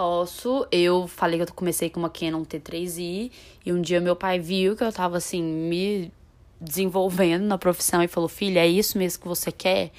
Posso. 0.00 0.66
Eu 0.72 1.06
falei 1.06 1.38
que 1.38 1.42
eu 1.42 1.54
comecei 1.54 1.90
com 1.90 2.00
uma 2.00 2.08
Canon 2.08 2.42
T3i 2.42 3.30
e 3.66 3.70
um 3.70 3.82
dia 3.82 4.00
meu 4.00 4.16
pai 4.16 4.38
viu 4.38 4.74
que 4.74 4.82
eu 4.82 4.90
tava 4.90 5.18
assim 5.18 5.42
me 5.42 6.10
desenvolvendo 6.58 7.42
na 7.42 7.58
profissão 7.58 8.02
e 8.02 8.08
falou: 8.08 8.26
"Filha, 8.26 8.60
é 8.60 8.66
isso 8.66 8.96
mesmo 8.96 9.20
que 9.20 9.28
você 9.28 9.52
quer?" 9.52 9.90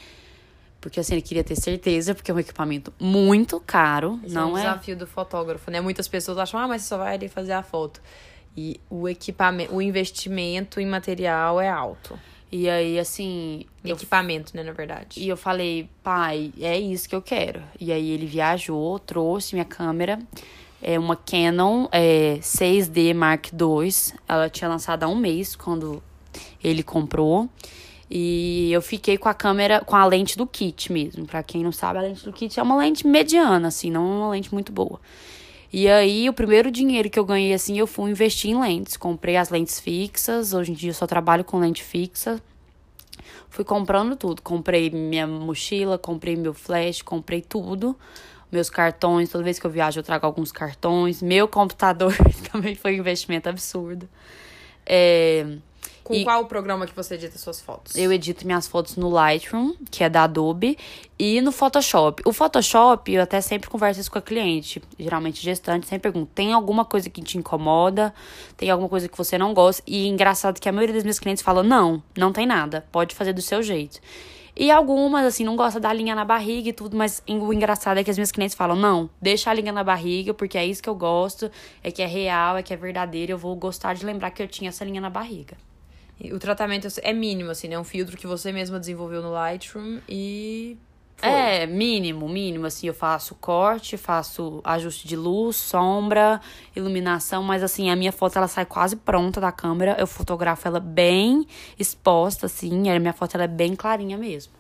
Porque 0.82 1.00
assim, 1.00 1.14
ele 1.14 1.22
queria 1.22 1.44
ter 1.44 1.56
certeza, 1.56 2.16
porque 2.16 2.32
é 2.32 2.34
um 2.34 2.40
equipamento 2.40 2.92
muito 3.00 3.60
caro. 3.60 4.20
Esse 4.24 4.34
não 4.34 4.42
é 4.42 4.46
um 4.54 4.58
é. 4.58 4.62
desafio 4.62 4.98
do 4.98 5.06
fotógrafo, 5.06 5.70
né? 5.70 5.80
Muitas 5.80 6.08
pessoas 6.08 6.40
acham, 6.40 6.60
ah, 6.60 6.68
mas 6.68 6.82
você 6.82 6.88
só 6.88 6.98
vai 6.98 7.14
ali 7.14 7.28
fazer 7.28 7.52
a 7.52 7.62
foto. 7.62 8.02
E 8.58 8.82
o 8.90 9.08
equipamento, 9.08 9.72
o 9.72 9.84
investimento 9.84 10.80
em 10.80 10.88
material 10.88 11.62
é 11.62 11.70
alto. 11.70 12.20
E 12.52 12.70
aí, 12.70 13.00
assim. 13.00 13.66
Eu, 13.84 13.96
equipamento, 13.96 14.56
né, 14.56 14.62
na 14.62 14.74
verdade. 14.74 15.20
e 15.20 15.28
eu 15.28 15.38
falei, 15.38 15.90
pai, 16.04 16.52
é 16.60 16.78
isso 16.78 17.08
que 17.08 17.16
eu 17.16 17.22
quero. 17.22 17.64
E 17.80 17.92
aí 17.92 18.10
ele 18.12 18.26
viajou, 18.26 19.00
trouxe 19.00 19.56
minha 19.56 19.66
câmera. 19.66 20.20
É 20.82 20.98
uma 21.00 21.16
Canon 21.16 21.88
é, 21.92 22.40
6D 22.42 23.14
Mark 23.14 23.48
II. 23.54 23.90
Ela 24.28 24.50
tinha 24.50 24.68
lançado 24.68 25.04
há 25.04 25.08
um 25.08 25.16
mês 25.16 25.56
quando 25.56 26.04
ele 26.64 26.84
comprou. 26.84 27.48
E 28.10 28.70
eu 28.74 28.82
fiquei 28.82 29.18
com 29.18 29.30
a 29.30 29.34
câmera, 29.34 29.80
com 29.80 29.96
a 29.96 30.06
lente 30.06 30.38
do 30.38 30.46
kit 30.46 30.92
mesmo. 30.92 31.26
Pra 31.26 31.42
quem 31.42 31.64
não 31.64 31.72
sabe, 31.72 32.00
a 32.00 32.02
lente 32.02 32.26
do 32.26 32.34
kit 32.34 32.60
é 32.60 32.64
uma 32.64 32.76
lente 32.76 33.08
mediana, 33.08 33.70
assim, 33.70 33.90
não 33.90 34.20
uma 34.20 34.30
lente 34.32 34.54
muito 34.54 34.72
boa. 34.72 35.00
E 35.74 35.88
aí, 35.88 36.28
o 36.28 36.34
primeiro 36.34 36.70
dinheiro 36.70 37.10
que 37.10 37.18
eu 37.18 37.24
ganhei, 37.24 37.54
assim, 37.54 37.80
eu 37.80 37.88
fui 37.88 38.12
investir 38.12 38.52
em 38.52 38.60
lentes. 38.60 38.98
Comprei 38.98 39.38
as 39.38 39.50
lentes 39.50 39.80
fixas. 39.80 40.54
Hoje 40.54 40.72
em 40.72 40.76
dia 40.76 40.90
eu 40.90 40.94
só 40.94 41.08
trabalho 41.08 41.46
com 41.46 41.60
lente 41.60 41.82
fixa. 41.82 42.42
Fui 43.50 43.64
comprando 43.64 44.18
tudo. 44.18 44.42
Comprei 44.42 44.90
minha 44.90 45.26
mochila, 45.26 45.98
comprei 45.98 46.36
meu 46.36 46.54
flash, 46.54 47.02
comprei 47.02 47.42
tudo. 47.42 47.98
Meus 48.52 48.70
cartões, 48.70 49.30
toda 49.30 49.46
vez 49.46 49.58
que 49.60 49.66
eu 49.66 49.72
viajo 49.72 49.98
eu 49.98 50.04
trago 50.04 50.26
alguns 50.26 50.52
cartões. 50.52 51.22
Meu 51.22 51.48
computador 51.48 52.14
também 52.52 52.76
foi 52.76 52.96
um 52.96 53.00
investimento 53.00 53.48
absurdo. 53.48 54.10
É, 54.86 55.46
Com 56.04 56.14
E- 56.16 56.24
qual 56.24 56.46
programa 56.46 56.86
que 56.88 56.96
você 56.96 57.16
edita 57.16 57.38
suas 57.38 57.62
fotos? 57.62 57.96
eu 57.96 58.12
edito 58.12 58.46
minhas 58.46 58.68
fotos 58.68 58.96
no 58.96 59.10
Lightroom, 59.10 59.76
que 59.90 60.04
é 60.04 60.10
da 60.10 60.24
Adobe, 60.24 60.78
e 61.18 61.40
no 61.42 61.52
Photoshop. 61.52 62.24
O 62.26 62.34
Photoshop, 62.34 63.12
eu 63.14 63.22
até 63.22 63.40
sempre 63.42 63.70
converso 63.70 64.00
isso 64.02 64.12
com 64.12 64.18
a 64.18 64.22
cliente, 64.22 64.82
geralmente 64.98 65.42
gestante, 65.42 65.88
sempre 65.88 66.12
pergunto: 66.12 66.32
tem 66.34 66.54
alguma 66.54 66.84
coisa 66.84 67.10
que 67.10 67.22
te 67.22 67.38
incomoda? 67.38 68.14
Tem 68.58 68.70
alguma 68.70 68.90
coisa 68.90 69.08
que 69.08 69.18
você 69.18 69.38
não 69.38 69.54
gosta? 69.54 69.84
E 69.86 70.08
engraçado 70.08 70.60
que 70.60 70.68
a 70.68 70.72
maioria 70.72 70.96
das 70.96 71.04
minhas 71.04 71.20
clientes 71.20 71.44
fala: 71.44 71.62
não, 71.64 72.02
não 72.18 72.32
tem 72.34 72.46
nada, 72.46 72.86
pode 72.92 73.14
fazer 73.16 73.34
do 73.34 73.42
seu 73.42 73.62
jeito. 73.62 74.00
E 74.54 74.70
algumas, 74.70 75.26
assim, 75.26 75.46
não 75.46 75.56
gosta 75.56 75.80
da 75.80 75.94
linha 75.94 76.14
na 76.14 76.26
barriga 76.26 76.70
e 76.70 76.74
tudo, 76.74 76.98
mas 76.98 77.24
o 77.26 77.54
engraçado 77.54 78.00
é 78.00 78.04
que 78.04 78.12
as 78.12 78.18
minhas 78.18 78.32
clientes 78.34 78.56
falam: 78.56 78.76
não, 78.76 79.10
deixa 79.22 79.50
a 79.50 79.54
linha 79.54 79.72
na 79.72 79.84
barriga, 79.84 80.34
porque 80.34 80.58
é 80.58 80.66
isso 80.66 80.84
que 80.84 80.90
eu 80.90 80.96
gosto, 80.96 81.50
é 81.84 81.90
que 81.90 82.02
é 82.02 82.06
real, 82.06 82.58
é 82.58 82.64
que 82.64 82.74
é 82.74 82.76
verdadeiro, 82.78 83.32
eu 83.32 83.38
vou 83.38 83.56
gostar 83.56 83.94
de 83.94 84.06
lembrar 84.06 84.30
que 84.32 84.44
eu 84.44 84.48
tinha 84.48 84.70
essa 84.70 84.84
linha 84.84 85.00
na 85.00 85.10
barriga. 85.10 85.56
O 86.34 86.38
tratamento 86.38 86.88
é 87.02 87.13
mínimo, 87.13 87.50
assim, 87.50 87.67
né? 87.67 87.80
Um 87.80 87.84
filtro 87.84 88.15
que 88.15 88.28
você 88.28 88.52
mesma 88.52 88.80
desenvolveu 88.80 89.21
no 89.21 89.32
Lightroom 89.32 90.00
e. 90.08 90.78
Foi. 91.17 91.30
É, 91.30 91.67
mínimo, 91.67 92.28
mínimo, 92.28 92.65
assim, 92.65 92.88
eu 92.88 92.95
faço 92.95 93.36
corte, 93.36 93.95
faço 93.95 94.60
ajuste 94.63 95.08
de 95.08 95.15
luz, 95.15 95.56
sombra, 95.56 96.41
iluminação, 96.76 97.43
mas 97.43 97.62
assim, 97.62 97.91
a 97.91 97.95
minha 97.95 98.12
foto 98.12 98.38
ela 98.38 98.47
sai 98.47 98.65
quase 98.65 98.95
pronta 98.95 99.39
da 99.39 99.52
câmera, 99.52 99.95
eu 100.00 100.08
fotografo 100.08 100.67
ela 100.67 100.80
bem 100.80 101.45
exposta, 101.78 102.47
assim, 102.47 102.89
a 102.89 103.00
minha 103.00 103.13
foto 103.13 103.36
ela 103.36 103.43
é 103.43 103.47
bem 103.47 103.76
clarinha 103.76 104.17
mesmo. 104.17 104.54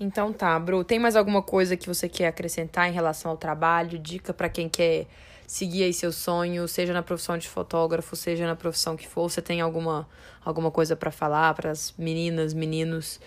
Então 0.00 0.32
tá, 0.32 0.58
Bru, 0.58 0.82
tem 0.82 0.98
mais 0.98 1.14
alguma 1.14 1.42
coisa 1.42 1.76
que 1.76 1.86
você 1.86 2.08
quer 2.08 2.28
acrescentar 2.28 2.88
em 2.88 2.92
relação 2.92 3.30
ao 3.30 3.36
trabalho? 3.36 3.96
Dica 3.96 4.32
pra 4.32 4.48
quem 4.48 4.68
quer 4.68 5.06
seguir 5.50 5.82
aí 5.82 5.92
seu 5.92 6.12
sonho, 6.12 6.68
seja 6.68 6.92
na 6.92 7.02
profissão 7.02 7.36
de 7.36 7.48
fotógrafo, 7.48 8.14
seja 8.14 8.46
na 8.46 8.54
profissão 8.54 8.96
que 8.96 9.08
for. 9.08 9.28
Você 9.28 9.42
tem 9.42 9.60
alguma, 9.60 10.08
alguma 10.44 10.70
coisa 10.70 10.94
pra 10.94 11.10
falar 11.10 11.52
para 11.54 11.72
as 11.72 11.92
meninas, 11.98 12.54
meninos 12.54 13.20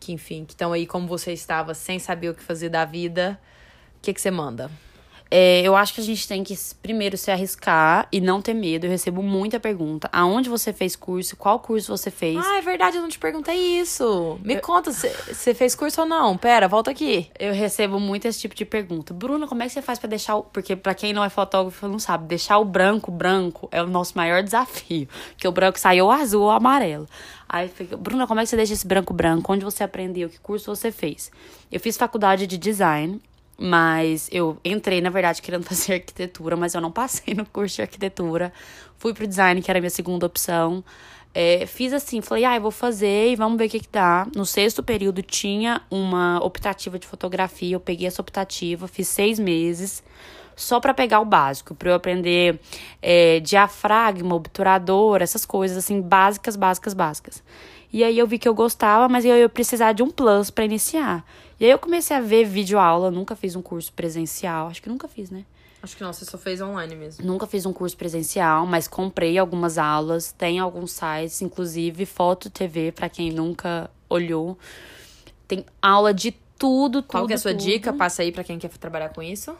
que, 0.00 0.12
enfim, 0.12 0.44
que 0.44 0.52
estão 0.52 0.72
aí 0.72 0.84
como 0.84 1.06
você 1.06 1.32
estava, 1.32 1.72
sem 1.72 2.00
saber 2.00 2.30
o 2.30 2.34
que 2.34 2.42
fazer 2.42 2.70
da 2.70 2.84
vida? 2.84 3.40
O 3.98 4.00
que 4.02 4.12
que 4.12 4.20
você 4.20 4.32
manda? 4.32 4.68
É, 5.30 5.62
eu 5.62 5.76
acho 5.76 5.94
que 5.94 6.00
a 6.00 6.04
gente 6.04 6.26
tem 6.26 6.42
que 6.42 6.58
primeiro 6.82 7.16
se 7.16 7.30
arriscar 7.30 8.08
e 8.10 8.20
não 8.20 8.42
ter 8.42 8.52
medo. 8.52 8.86
Eu 8.86 8.90
recebo 8.90 9.22
muita 9.22 9.60
pergunta. 9.60 10.08
Aonde 10.12 10.48
você 10.48 10.72
fez 10.72 10.96
curso? 10.96 11.36
Qual 11.36 11.60
curso 11.60 11.96
você 11.96 12.10
fez? 12.10 12.36
Ah, 12.44 12.58
é 12.58 12.60
verdade, 12.60 12.96
eu 12.96 13.02
não 13.02 13.08
te 13.08 13.18
perguntei 13.18 13.78
isso. 13.80 14.38
Me 14.42 14.58
conta, 14.58 14.90
você 14.92 15.54
fez 15.54 15.74
curso 15.74 16.00
ou 16.00 16.06
não? 16.06 16.36
Pera, 16.36 16.66
volta 16.66 16.90
aqui. 16.90 17.30
Eu 17.38 17.54
recebo 17.54 18.00
muito 18.00 18.26
esse 18.26 18.40
tipo 18.40 18.54
de 18.54 18.64
pergunta. 18.64 19.14
Bruna, 19.14 19.46
como 19.46 19.62
é 19.62 19.66
que 19.66 19.72
você 19.72 19.82
faz 19.82 19.98
pra 19.98 20.08
deixar 20.08 20.36
o. 20.36 20.42
Porque 20.42 20.74
pra 20.74 20.94
quem 20.94 21.12
não 21.12 21.22
é 21.22 21.28
fotógrafo 21.28 21.86
não 21.86 21.98
sabe, 21.98 22.26
deixar 22.26 22.58
o 22.58 22.64
branco 22.64 23.10
branco 23.10 23.68
é 23.70 23.82
o 23.82 23.86
nosso 23.86 24.16
maior 24.16 24.42
desafio. 24.42 25.08
Porque 25.30 25.46
o 25.46 25.52
branco 25.52 25.78
sai 25.78 26.00
ou 26.00 26.10
azul 26.10 26.42
ou 26.42 26.50
amarelo. 26.50 27.06
Aí 27.48 27.68
fica, 27.68 27.96
Bruna, 27.96 28.26
como 28.26 28.40
é 28.40 28.44
que 28.44 28.48
você 28.48 28.56
deixa 28.56 28.72
esse 28.72 28.86
branco 28.86 29.12
branco? 29.12 29.52
Onde 29.52 29.64
você 29.64 29.82
aprendeu? 29.82 30.28
Que 30.28 30.38
curso 30.38 30.74
você 30.74 30.92
fez? 30.92 31.30
Eu 31.70 31.80
fiz 31.80 31.96
faculdade 31.96 32.46
de 32.46 32.56
design, 32.56 33.20
mas 33.62 34.26
eu 34.32 34.56
entrei, 34.64 35.02
na 35.02 35.10
verdade, 35.10 35.42
querendo 35.42 35.64
fazer 35.68 35.94
arquitetura, 35.94 36.56
mas 36.56 36.74
eu 36.74 36.80
não 36.80 36.90
passei 36.90 37.34
no 37.34 37.44
curso 37.44 37.76
de 37.76 37.82
arquitetura. 37.82 38.50
Fui 38.96 39.12
pro 39.12 39.26
design, 39.26 39.60
que 39.60 39.70
era 39.70 39.78
a 39.78 39.82
minha 39.82 39.90
segunda 39.90 40.24
opção. 40.24 40.82
É, 41.34 41.66
fiz 41.66 41.92
assim, 41.92 42.22
falei, 42.22 42.44
ah, 42.44 42.56
eu 42.56 42.62
vou 42.62 42.70
fazer 42.70 43.30
e 43.30 43.36
vamos 43.36 43.58
ver 43.58 43.66
o 43.66 43.68
que, 43.68 43.80
que 43.80 43.88
dá. 43.92 44.26
No 44.34 44.46
sexto 44.46 44.82
período 44.82 45.22
tinha 45.22 45.82
uma 45.90 46.42
optativa 46.42 46.98
de 46.98 47.06
fotografia, 47.06 47.76
eu 47.76 47.80
peguei 47.80 48.06
essa 48.06 48.22
optativa, 48.22 48.88
fiz 48.88 49.06
seis 49.08 49.38
meses, 49.38 50.02
só 50.56 50.80
para 50.80 50.94
pegar 50.94 51.20
o 51.20 51.24
básico, 51.24 51.74
para 51.74 51.90
eu 51.90 51.94
aprender 51.94 52.58
é, 53.00 53.40
diafragma, 53.40 54.34
obturador, 54.34 55.22
essas 55.22 55.44
coisas 55.44 55.76
assim, 55.76 56.00
básicas, 56.00 56.56
básicas, 56.56 56.94
básicas. 56.94 57.42
E 57.92 58.04
aí 58.04 58.18
eu 58.18 58.26
vi 58.26 58.38
que 58.38 58.48
eu 58.48 58.54
gostava, 58.54 59.08
mas 59.08 59.24
eu 59.24 59.36
ia 59.36 59.48
precisar 59.48 59.92
de 59.92 60.02
um 60.02 60.10
plus 60.10 60.50
para 60.50 60.64
iniciar. 60.64 61.24
E 61.58 61.64
aí 61.64 61.70
eu 61.70 61.78
comecei 61.78 62.16
a 62.16 62.20
ver 62.20 62.44
vídeo 62.44 62.78
aula, 62.78 63.10
nunca 63.10 63.34
fiz 63.34 63.56
um 63.56 63.62
curso 63.62 63.92
presencial, 63.92 64.68
acho 64.68 64.80
que 64.80 64.88
nunca 64.88 65.08
fiz, 65.08 65.30
né? 65.30 65.44
Acho 65.82 65.96
que 65.96 66.02
não, 66.02 66.12
você 66.12 66.24
só 66.26 66.36
fez 66.38 66.60
online 66.60 66.94
mesmo. 66.94 67.24
Nunca 67.24 67.46
fiz 67.46 67.64
um 67.66 67.72
curso 67.72 67.96
presencial, 67.96 68.66
mas 68.66 68.86
comprei 68.86 69.38
algumas 69.38 69.78
aulas, 69.78 70.30
tem 70.30 70.58
alguns 70.58 70.92
sites, 70.92 71.40
inclusive 71.42 72.04
Foto 72.06 72.50
TV, 72.50 72.92
para 72.92 73.08
quem 73.08 73.32
nunca 73.32 73.90
olhou. 74.08 74.58
Tem 75.48 75.64
aula 75.82 76.12
de 76.14 76.32
tudo, 76.32 76.40
tudo. 76.58 77.02
Qual 77.04 77.26
que 77.26 77.32
é 77.32 77.36
a 77.36 77.38
sua 77.38 77.52
tudo. 77.52 77.62
dica? 77.64 77.90
Passa 77.94 78.20
aí 78.20 78.30
pra 78.30 78.44
quem 78.44 78.58
quer 78.58 78.68
trabalhar 78.68 79.08
com 79.08 79.22
isso. 79.22 79.56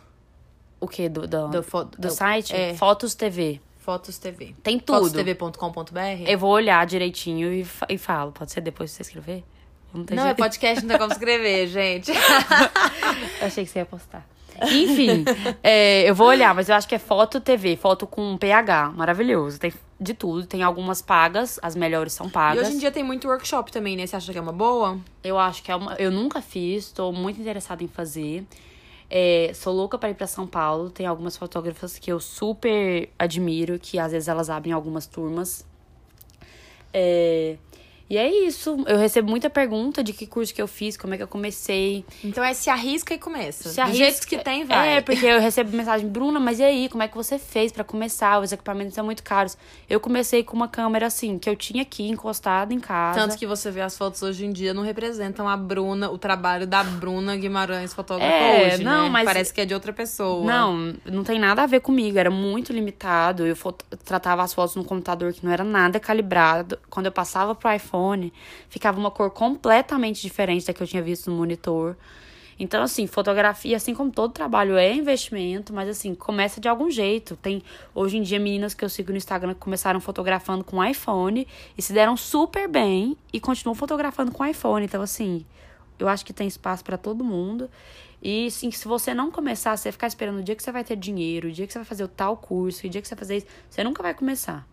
O 0.78 0.86
quê? 0.86 1.08
Do, 1.08 1.22
do, 1.26 1.48
Do 1.48 1.62
do, 1.62 1.84
do- 1.98 2.10
site? 2.10 2.54
é. 2.54 2.74
Fotos 2.74 3.14
TV. 3.14 3.58
Fotos 3.90 4.18
TV. 4.18 4.54
Tem 4.62 4.78
tudo. 4.78 5.10
Fotostv.com.br? 5.10 6.24
Eu 6.24 6.38
vou 6.38 6.52
olhar 6.52 6.86
direitinho 6.86 7.52
e, 7.52 7.66
e 7.88 7.98
falo. 7.98 8.30
Pode 8.30 8.52
ser 8.52 8.60
depois 8.60 8.88
que 8.92 8.96
você 8.98 9.02
escrever? 9.02 9.42
Não 9.92 10.04
Não, 10.12 10.26
é 10.28 10.32
podcast, 10.34 10.80
não 10.84 10.90
tem 10.90 10.98
como 10.98 11.10
escrever, 11.10 11.66
gente. 11.68 12.12
Eu 12.12 13.46
achei 13.48 13.64
que 13.64 13.70
você 13.70 13.80
ia 13.80 13.84
postar. 13.84 14.24
Enfim, 14.62 15.24
é, 15.60 16.08
eu 16.08 16.14
vou 16.14 16.28
olhar, 16.28 16.54
mas 16.54 16.68
eu 16.68 16.76
acho 16.76 16.86
que 16.86 16.94
é 16.94 17.00
foto 17.00 17.40
TV, 17.40 17.76
foto 17.76 18.06
com 18.06 18.36
PH, 18.38 18.90
maravilhoso. 18.90 19.58
Tem 19.58 19.72
de 19.98 20.14
tudo, 20.14 20.46
tem 20.46 20.62
algumas 20.62 21.02
pagas, 21.02 21.58
as 21.60 21.74
melhores 21.74 22.12
são 22.12 22.26
E 22.26 22.30
pagas. 22.30 22.68
hoje 22.68 22.76
em 22.76 22.78
dia 22.78 22.92
tem 22.92 23.02
muito 23.02 23.26
workshop 23.26 23.72
também, 23.72 23.96
né? 23.96 24.06
Você 24.06 24.14
acha 24.14 24.30
que 24.30 24.38
é 24.38 24.40
uma 24.40 24.52
boa? 24.52 25.00
Eu 25.24 25.36
acho 25.36 25.64
que 25.64 25.72
é 25.72 25.74
uma. 25.74 25.94
Eu 25.94 26.12
nunca 26.12 26.40
fiz, 26.40 26.92
tô 26.92 27.10
muito 27.10 27.40
interessada 27.40 27.82
em 27.82 27.88
fazer. 27.88 28.44
É, 29.10 29.50
sou 29.54 29.74
louca 29.74 29.98
para 29.98 30.10
ir 30.10 30.14
para 30.14 30.26
São 30.26 30.46
Paulo. 30.46 30.88
Tem 30.88 31.04
algumas 31.04 31.36
fotógrafas 31.36 31.98
que 31.98 32.12
eu 32.12 32.20
super 32.20 33.10
admiro, 33.18 33.78
que 33.78 33.98
às 33.98 34.12
vezes 34.12 34.28
elas 34.28 34.48
abrem 34.48 34.72
algumas 34.72 35.06
turmas. 35.06 35.66
É, 36.94 37.56
e 38.10 38.18
é 38.18 38.28
isso. 38.46 38.82
Eu 38.86 38.98
recebo 38.98 39.30
muita 39.30 39.48
pergunta 39.48 40.02
de 40.02 40.12
que 40.12 40.26
curso 40.26 40.52
que 40.52 40.60
eu 40.60 40.66
fiz, 40.66 40.96
como 40.96 41.14
é 41.14 41.16
que 41.16 41.22
eu 41.22 41.28
comecei. 41.28 42.04
Então 42.24 42.42
é 42.42 42.52
se 42.52 42.68
arrisca 42.68 43.14
e 43.14 43.18
começa. 43.18 43.68
Se 43.68 43.76
Do 43.76 43.82
arrisca- 43.82 44.04
jeito 44.04 44.26
que 44.26 44.36
tem, 44.38 44.64
vai. 44.64 44.96
É, 44.96 45.00
porque 45.00 45.24
eu 45.24 45.40
recebo 45.40 45.74
mensagem, 45.76 46.08
Bruna, 46.08 46.40
mas 46.40 46.58
e 46.58 46.64
aí, 46.64 46.88
como 46.88 47.02
é 47.04 47.08
que 47.08 47.14
você 47.16 47.38
fez 47.38 47.70
pra 47.70 47.84
começar? 47.84 48.40
Os 48.40 48.50
equipamentos 48.52 48.94
são 48.94 49.04
muito 49.04 49.22
caros. 49.22 49.56
Eu 49.88 50.00
comecei 50.00 50.42
com 50.42 50.56
uma 50.56 50.66
câmera 50.68 51.06
assim, 51.06 51.38
que 51.38 51.48
eu 51.48 51.54
tinha 51.54 51.82
aqui 51.82 52.08
encostada 52.08 52.74
em 52.74 52.80
casa. 52.80 53.20
Tanto 53.20 53.38
que 53.38 53.46
você 53.46 53.70
vê 53.70 53.80
as 53.80 53.96
fotos 53.96 54.20
hoje 54.22 54.44
em 54.44 54.52
dia 54.52 54.74
não 54.74 54.82
representam 54.82 55.48
a 55.48 55.56
Bruna, 55.56 56.10
o 56.10 56.18
trabalho 56.18 56.66
da 56.66 56.82
Bruna 56.82 57.36
Guimarães, 57.36 57.94
fotógrafa 57.94 58.32
É, 58.32 58.74
hoje, 58.74 58.82
não, 58.82 59.04
né? 59.04 59.08
mas- 59.10 59.24
Parece 59.24 59.54
que 59.54 59.60
é 59.60 59.64
de 59.64 59.74
outra 59.74 59.92
pessoa. 59.92 60.44
Não, 60.44 60.94
não 61.04 61.22
tem 61.22 61.38
nada 61.38 61.62
a 61.62 61.66
ver 61.66 61.80
comigo, 61.80 62.18
era 62.18 62.30
muito 62.30 62.72
limitado. 62.72 63.46
Eu 63.46 63.54
tratava 64.04 64.42
as 64.42 64.52
fotos 64.52 64.74
no 64.74 64.84
computador 64.84 65.32
que 65.32 65.44
não 65.44 65.52
era 65.52 65.62
nada 65.62 66.00
calibrado. 66.00 66.76
Quando 66.88 67.06
eu 67.06 67.12
passava 67.12 67.54
pro 67.54 67.72
iPhone, 67.72 67.99
ficava 68.68 68.98
uma 68.98 69.10
cor 69.10 69.30
completamente 69.30 70.22
diferente 70.22 70.66
da 70.66 70.72
que 70.72 70.82
eu 70.82 70.86
tinha 70.86 71.02
visto 71.02 71.30
no 71.30 71.36
monitor. 71.36 71.96
Então, 72.60 72.82
assim, 72.82 73.06
fotografia, 73.06 73.74
assim 73.78 73.94
como 73.94 74.10
todo 74.10 74.32
trabalho, 74.32 74.76
é 74.76 74.92
investimento, 74.92 75.72
mas 75.72 75.88
assim, 75.88 76.14
começa 76.14 76.60
de 76.60 76.68
algum 76.68 76.90
jeito. 76.90 77.34
Tem 77.34 77.62
hoje 77.94 78.18
em 78.18 78.22
dia 78.22 78.38
meninas 78.38 78.74
que 78.74 78.84
eu 78.84 78.88
sigo 78.90 79.10
no 79.12 79.16
Instagram 79.16 79.54
que 79.54 79.60
começaram 79.60 79.98
fotografando 79.98 80.62
com 80.62 80.84
iPhone 80.84 81.48
e 81.76 81.80
se 81.80 81.94
deram 81.94 82.18
super 82.18 82.68
bem 82.68 83.16
e 83.32 83.40
continuam 83.40 83.74
fotografando 83.74 84.30
com 84.30 84.44
iPhone. 84.44 84.84
Então, 84.84 85.00
assim, 85.00 85.46
eu 85.98 86.06
acho 86.06 86.22
que 86.22 86.34
tem 86.34 86.46
espaço 86.46 86.84
para 86.84 86.98
todo 86.98 87.24
mundo. 87.24 87.70
E 88.22 88.50
sim, 88.50 88.70
se 88.70 88.86
você 88.86 89.14
não 89.14 89.30
começar, 89.30 89.74
você 89.74 89.90
ficar 89.90 90.08
esperando 90.08 90.40
o 90.40 90.42
dia 90.42 90.54
que 90.54 90.62
você 90.62 90.70
vai 90.70 90.84
ter 90.84 90.96
dinheiro, 90.96 91.48
o 91.48 91.52
dia 91.52 91.66
que 91.66 91.72
você 91.72 91.78
vai 91.78 91.86
fazer 91.86 92.04
o 92.04 92.08
tal 92.08 92.36
curso, 92.36 92.86
o 92.86 92.90
dia 92.90 93.00
que 93.00 93.08
você 93.08 93.14
vai 93.14 93.20
fazer 93.20 93.36
isso, 93.38 93.46
você 93.70 93.82
nunca 93.82 94.02
vai 94.02 94.12
começar. 94.12 94.68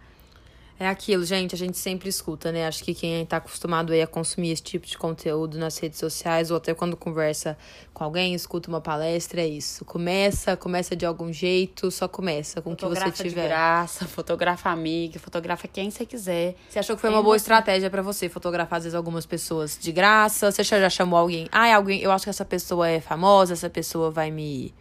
É 0.80 0.88
aquilo, 0.88 1.26
gente, 1.26 1.56
a 1.56 1.58
gente 1.58 1.78
sempre 1.78 2.08
escuta, 2.08 2.52
né? 2.52 2.68
Acho 2.68 2.84
que 2.84 2.94
quem 2.94 3.26
tá 3.26 3.38
acostumado 3.38 3.92
aí 3.94 4.02
a 4.02 4.08
consumir 4.08 4.52
esse 4.52 4.62
tipo 4.62 4.86
de 4.86 4.96
conteúdo 4.96 5.58
nas 5.58 5.78
redes 5.80 5.98
sociais 5.98 6.52
ou 6.52 6.58
até 6.58 6.74
quando 6.74 6.96
conversa 6.96 7.58
com 7.94 8.04
alguém, 8.04 8.36
escuta 8.36 8.70
uma 8.70 8.80
palestra, 8.80 9.42
é 9.42 9.48
isso. 9.48 9.84
Começa, 9.86 10.56
começa 10.56 10.96
de 10.96 11.04
algum 11.04 11.34
jeito, 11.34 11.90
só 11.90 12.08
começa 12.08 12.62
com 12.62 12.74
o 12.74 12.76
que 12.76 12.86
você 12.86 13.12
tiver. 13.12 13.42
de 13.42 13.48
graça, 13.48 14.08
fotografa 14.08 14.70
amiga, 14.70 15.20
fotografa 15.20 15.68
quem 15.68 15.90
você 15.90 16.06
quiser. 16.06 16.56
Você 16.70 16.78
achou 16.78 16.96
que 16.96 17.02
foi 17.02 17.10
uma 17.10 17.24
boa 17.24 17.36
estratégia 17.36 17.90
para 17.90 18.04
você 18.04 18.30
fotografar 18.30 18.78
às 18.78 18.84
vezes 18.84 18.96
algumas 18.96 19.26
pessoas 19.26 19.78
de 19.82 19.92
graça? 19.92 20.52
Você 20.52 20.64
já 20.64 20.90
chamou 20.92 21.18
alguém? 21.18 21.48
Ah, 21.52 21.74
alguém, 21.76 22.02
eu 22.02 22.12
acho 22.12 22.26
que 22.26 22.30
essa 22.30 22.46
pessoa 22.46 22.88
é 22.88 23.02
famosa, 23.02 23.54
essa 23.54 23.70
pessoa 23.70 24.12
vai 24.12 24.30
me 24.30 24.74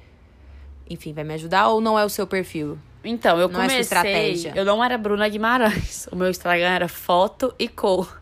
enfim, 0.88 1.12
vai 1.12 1.24
me 1.24 1.34
ajudar 1.34 1.68
ou 1.68 1.80
não 1.80 1.98
é 1.98 2.04
o 2.04 2.08
seu 2.08 2.26
perfil? 2.26 2.78
Então, 3.04 3.38
eu 3.38 3.48
não 3.48 3.54
comecei. 3.54 3.78
É 3.78 3.80
estratégia. 3.80 4.52
Eu 4.56 4.64
não 4.64 4.82
era 4.82 4.98
Bruna 4.98 5.28
Guimarães. 5.28 6.08
O 6.10 6.16
meu 6.16 6.28
Instagram 6.28 6.68
era 6.68 6.88
foto 6.88 7.54
e 7.58 7.68
cor. 7.68 8.20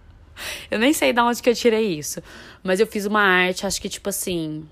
Eu 0.70 0.78
nem 0.78 0.92
sei 0.92 1.12
de 1.12 1.20
onde 1.20 1.42
que 1.42 1.48
eu 1.48 1.54
tirei 1.54 1.98
isso. 1.98 2.22
Mas 2.62 2.80
eu 2.80 2.86
fiz 2.86 3.06
uma 3.06 3.22
arte, 3.22 3.66
acho 3.66 3.80
que 3.80 3.88
tipo 3.88 4.08
assim. 4.08 4.66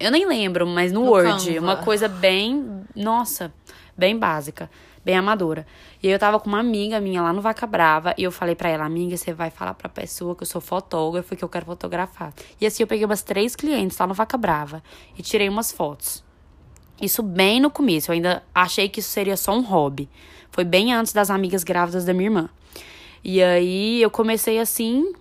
Eu 0.00 0.10
nem 0.10 0.26
lembro, 0.26 0.66
mas 0.66 0.90
no, 0.90 1.04
no 1.04 1.10
Word. 1.10 1.46
Canva. 1.46 1.60
Uma 1.60 1.76
coisa 1.76 2.08
bem. 2.08 2.82
Nossa, 2.94 3.52
bem 3.96 4.18
básica. 4.18 4.70
Bem 5.04 5.16
amadora. 5.16 5.64
E 6.02 6.08
aí 6.08 6.12
eu 6.12 6.18
tava 6.18 6.40
com 6.40 6.48
uma 6.48 6.58
amiga 6.58 6.98
minha 6.98 7.22
lá 7.22 7.32
no 7.32 7.40
Vaca 7.40 7.64
Brava. 7.66 8.12
E 8.18 8.24
eu 8.24 8.32
falei 8.32 8.56
pra 8.56 8.68
ela, 8.68 8.84
amiga, 8.84 9.16
você 9.16 9.32
vai 9.32 9.50
falar 9.50 9.74
pra 9.74 9.88
pessoa 9.88 10.34
que 10.34 10.42
eu 10.42 10.46
sou 10.46 10.60
fotógrafo 10.60 11.36
que 11.36 11.44
eu 11.44 11.48
quero 11.48 11.64
fotografar. 11.64 12.32
E 12.60 12.66
assim 12.66 12.82
eu 12.82 12.86
peguei 12.88 13.04
umas 13.04 13.22
três 13.22 13.54
clientes 13.54 13.96
lá 13.96 14.06
no 14.06 14.14
Vaca 14.14 14.36
Brava. 14.36 14.82
E 15.16 15.22
tirei 15.22 15.48
umas 15.48 15.70
fotos. 15.70 16.25
Isso 17.00 17.22
bem 17.22 17.60
no 17.60 17.70
começo. 17.70 18.10
Eu 18.10 18.14
ainda 18.14 18.42
achei 18.54 18.88
que 18.88 19.00
isso 19.00 19.10
seria 19.10 19.36
só 19.36 19.52
um 19.52 19.62
hobby. 19.62 20.08
Foi 20.50 20.64
bem 20.64 20.92
antes 20.92 21.12
das 21.12 21.30
amigas 21.30 21.62
grávidas 21.62 22.04
da 22.04 22.14
minha 22.14 22.26
irmã. 22.26 22.48
E 23.22 23.42
aí 23.42 24.00
eu 24.00 24.10
comecei 24.10 24.58
assim. 24.58 25.12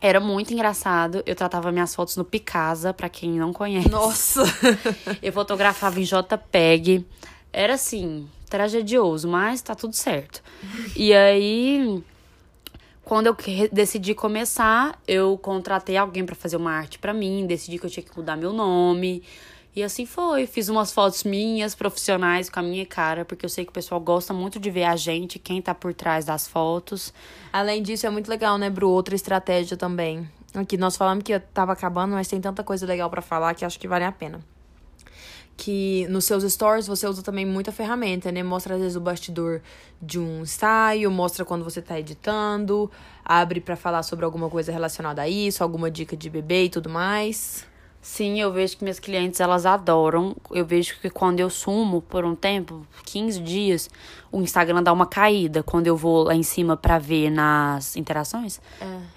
Era 0.00 0.20
muito 0.20 0.52
engraçado. 0.52 1.22
Eu 1.26 1.34
tratava 1.34 1.72
minhas 1.72 1.94
fotos 1.94 2.16
no 2.16 2.24
Picasa, 2.24 2.92
para 2.92 3.08
quem 3.08 3.32
não 3.32 3.52
conhece. 3.52 3.88
Nossa! 3.88 4.42
eu 5.22 5.32
fotografava 5.32 5.98
em 5.98 6.04
JPEG. 6.04 7.04
Era 7.52 7.74
assim, 7.74 8.28
tragedioso, 8.48 9.26
mas 9.26 9.62
tá 9.62 9.74
tudo 9.74 9.94
certo. 9.94 10.42
E 10.94 11.12
aí, 11.14 12.02
quando 13.04 13.26
eu 13.26 13.36
decidi 13.72 14.14
começar, 14.14 15.00
eu 15.08 15.38
contratei 15.38 15.96
alguém 15.96 16.24
para 16.24 16.34
fazer 16.34 16.56
uma 16.56 16.72
arte 16.72 16.98
para 16.98 17.14
mim, 17.14 17.46
decidi 17.46 17.78
que 17.78 17.86
eu 17.86 17.90
tinha 17.90 18.04
que 18.04 18.16
mudar 18.16 18.36
meu 18.36 18.52
nome. 18.52 19.22
E 19.78 19.82
assim 19.84 20.04
foi. 20.04 20.44
Fiz 20.44 20.68
umas 20.68 20.92
fotos 20.92 21.22
minhas, 21.22 21.72
profissionais, 21.72 22.50
com 22.50 22.58
a 22.58 22.62
minha 22.64 22.84
cara, 22.84 23.24
porque 23.24 23.46
eu 23.46 23.48
sei 23.48 23.64
que 23.64 23.70
o 23.70 23.72
pessoal 23.72 24.00
gosta 24.00 24.34
muito 24.34 24.58
de 24.58 24.72
ver 24.72 24.82
a 24.82 24.96
gente, 24.96 25.38
quem 25.38 25.62
tá 25.62 25.72
por 25.72 25.94
trás 25.94 26.24
das 26.24 26.48
fotos. 26.48 27.14
Além 27.52 27.80
disso, 27.80 28.04
é 28.04 28.10
muito 28.10 28.28
legal, 28.28 28.58
né, 28.58 28.68
Bru? 28.68 28.90
Outra 28.90 29.14
estratégia 29.14 29.76
também. 29.76 30.28
Aqui 30.52 30.76
nós 30.76 30.96
falamos 30.96 31.22
que 31.22 31.38
tava 31.38 31.74
acabando, 31.74 32.10
mas 32.10 32.26
tem 32.26 32.40
tanta 32.40 32.64
coisa 32.64 32.84
legal 32.86 33.08
para 33.08 33.22
falar 33.22 33.54
que 33.54 33.64
acho 33.64 33.78
que 33.78 33.86
vale 33.86 34.04
a 34.04 34.10
pena. 34.10 34.40
Que 35.56 36.08
nos 36.08 36.24
seus 36.24 36.42
stories 36.52 36.88
você 36.88 37.06
usa 37.06 37.22
também 37.22 37.46
muita 37.46 37.70
ferramenta, 37.70 38.32
né? 38.32 38.42
Mostra 38.42 38.74
às 38.74 38.80
vezes 38.80 38.96
o 38.96 39.00
bastidor 39.00 39.62
de 40.02 40.18
um 40.18 40.42
ensaio, 40.42 41.08
mostra 41.08 41.44
quando 41.44 41.62
você 41.62 41.80
tá 41.80 42.00
editando, 42.00 42.90
abre 43.24 43.60
para 43.60 43.76
falar 43.76 44.02
sobre 44.02 44.24
alguma 44.24 44.50
coisa 44.50 44.72
relacionada 44.72 45.22
a 45.22 45.28
isso, 45.28 45.62
alguma 45.62 45.88
dica 45.88 46.16
de 46.16 46.28
bebê 46.28 46.64
e 46.64 46.68
tudo 46.68 46.90
mais. 46.90 47.64
Sim, 48.08 48.40
eu 48.40 48.50
vejo 48.50 48.78
que 48.78 48.82
minhas 48.82 48.98
clientes 48.98 49.38
elas 49.38 49.66
adoram. 49.66 50.34
Eu 50.50 50.64
vejo 50.64 50.98
que 50.98 51.10
quando 51.10 51.40
eu 51.40 51.50
sumo 51.50 52.00
por 52.00 52.24
um 52.24 52.34
tempo, 52.34 52.86
15 53.04 53.38
dias, 53.38 53.90
o 54.32 54.40
Instagram 54.40 54.82
dá 54.82 54.92
uma 54.92 55.06
caída 55.06 55.62
quando 55.62 55.86
eu 55.88 55.96
vou 55.96 56.24
lá 56.24 56.34
em 56.34 56.42
cima 56.42 56.74
para 56.74 56.98
ver 56.98 57.30
nas 57.30 57.96
interações. 57.96 58.62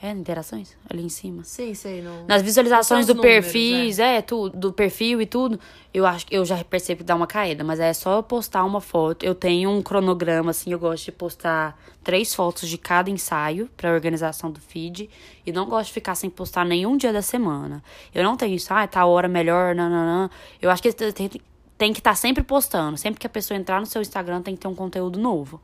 É. 0.02 0.10
é, 0.10 0.12
interações? 0.12 0.76
Ali 0.90 1.04
em 1.04 1.10
cima. 1.10 1.42
Sim, 1.46 1.74
sei. 1.74 2.02
Não... 2.02 2.26
Nas 2.28 2.42
visualizações 2.42 3.06
do 3.06 3.16
perfil, 3.16 3.90
é. 3.98 4.18
é, 4.18 4.22
tudo, 4.22 4.58
do 4.58 4.74
perfil 4.74 5.22
e 5.22 5.26
tudo, 5.26 5.58
eu 5.94 6.06
acho 6.06 6.26
eu 6.30 6.44
já 6.44 6.62
percebo 6.64 7.00
que 7.00 7.06
dá 7.06 7.16
uma 7.16 7.28
caída, 7.28 7.64
mas 7.64 7.80
é 7.80 7.94
só 7.94 8.18
eu 8.18 8.24
postar 8.24 8.66
uma 8.66 8.82
foto. 8.82 9.26
Eu 9.26 9.34
tenho 9.34 9.70
um 9.70 9.82
cronograma, 9.82 10.52
assim, 10.52 10.72
eu 10.74 10.80
gosto 10.80 11.06
de 11.06 11.12
postar 11.14 11.78
três 12.04 12.34
fotos 12.34 12.68
de 12.68 12.78
cada 12.78 13.10
ensaio 13.10 13.70
pra 13.78 13.94
organização 13.94 14.52
do 14.52 14.60
feed. 14.60 15.10
E 15.46 15.52
não 15.52 15.66
gosto 15.66 15.88
de 15.88 15.94
ficar 15.94 16.16
sem 16.16 16.30
postar 16.30 16.66
nenhum 16.66 16.96
dia 16.96 17.12
da 17.12 17.22
semana. 17.22 17.84
Eu 18.14 18.24
não 18.24 18.38
tenho 18.38 18.56
isso, 18.56 18.74
ah, 18.84 18.88
tá 18.88 19.06
hora 19.06 19.28
melhor, 19.28 19.76
não. 19.76 20.30
Eu 20.62 20.70
acho 20.70 20.82
que 20.82 20.92
tem, 20.94 21.30
tem 21.78 21.94
que 21.94 22.00
estar 22.00 22.12
tá 22.12 22.16
sempre 22.16 22.44
postando. 22.44 22.98
Sempre 22.98 23.20
que 23.20 23.28
a 23.28 23.30
pessoa 23.30 23.58
entrar 23.58 23.80
no 23.80 23.86
seu 23.86 24.02
Instagram, 24.02 24.42
tem 24.42 24.56
que 24.56 24.62
ter 24.62 24.68
um 24.68 24.76
conteúdo 24.76 25.20
novo. 25.20 25.62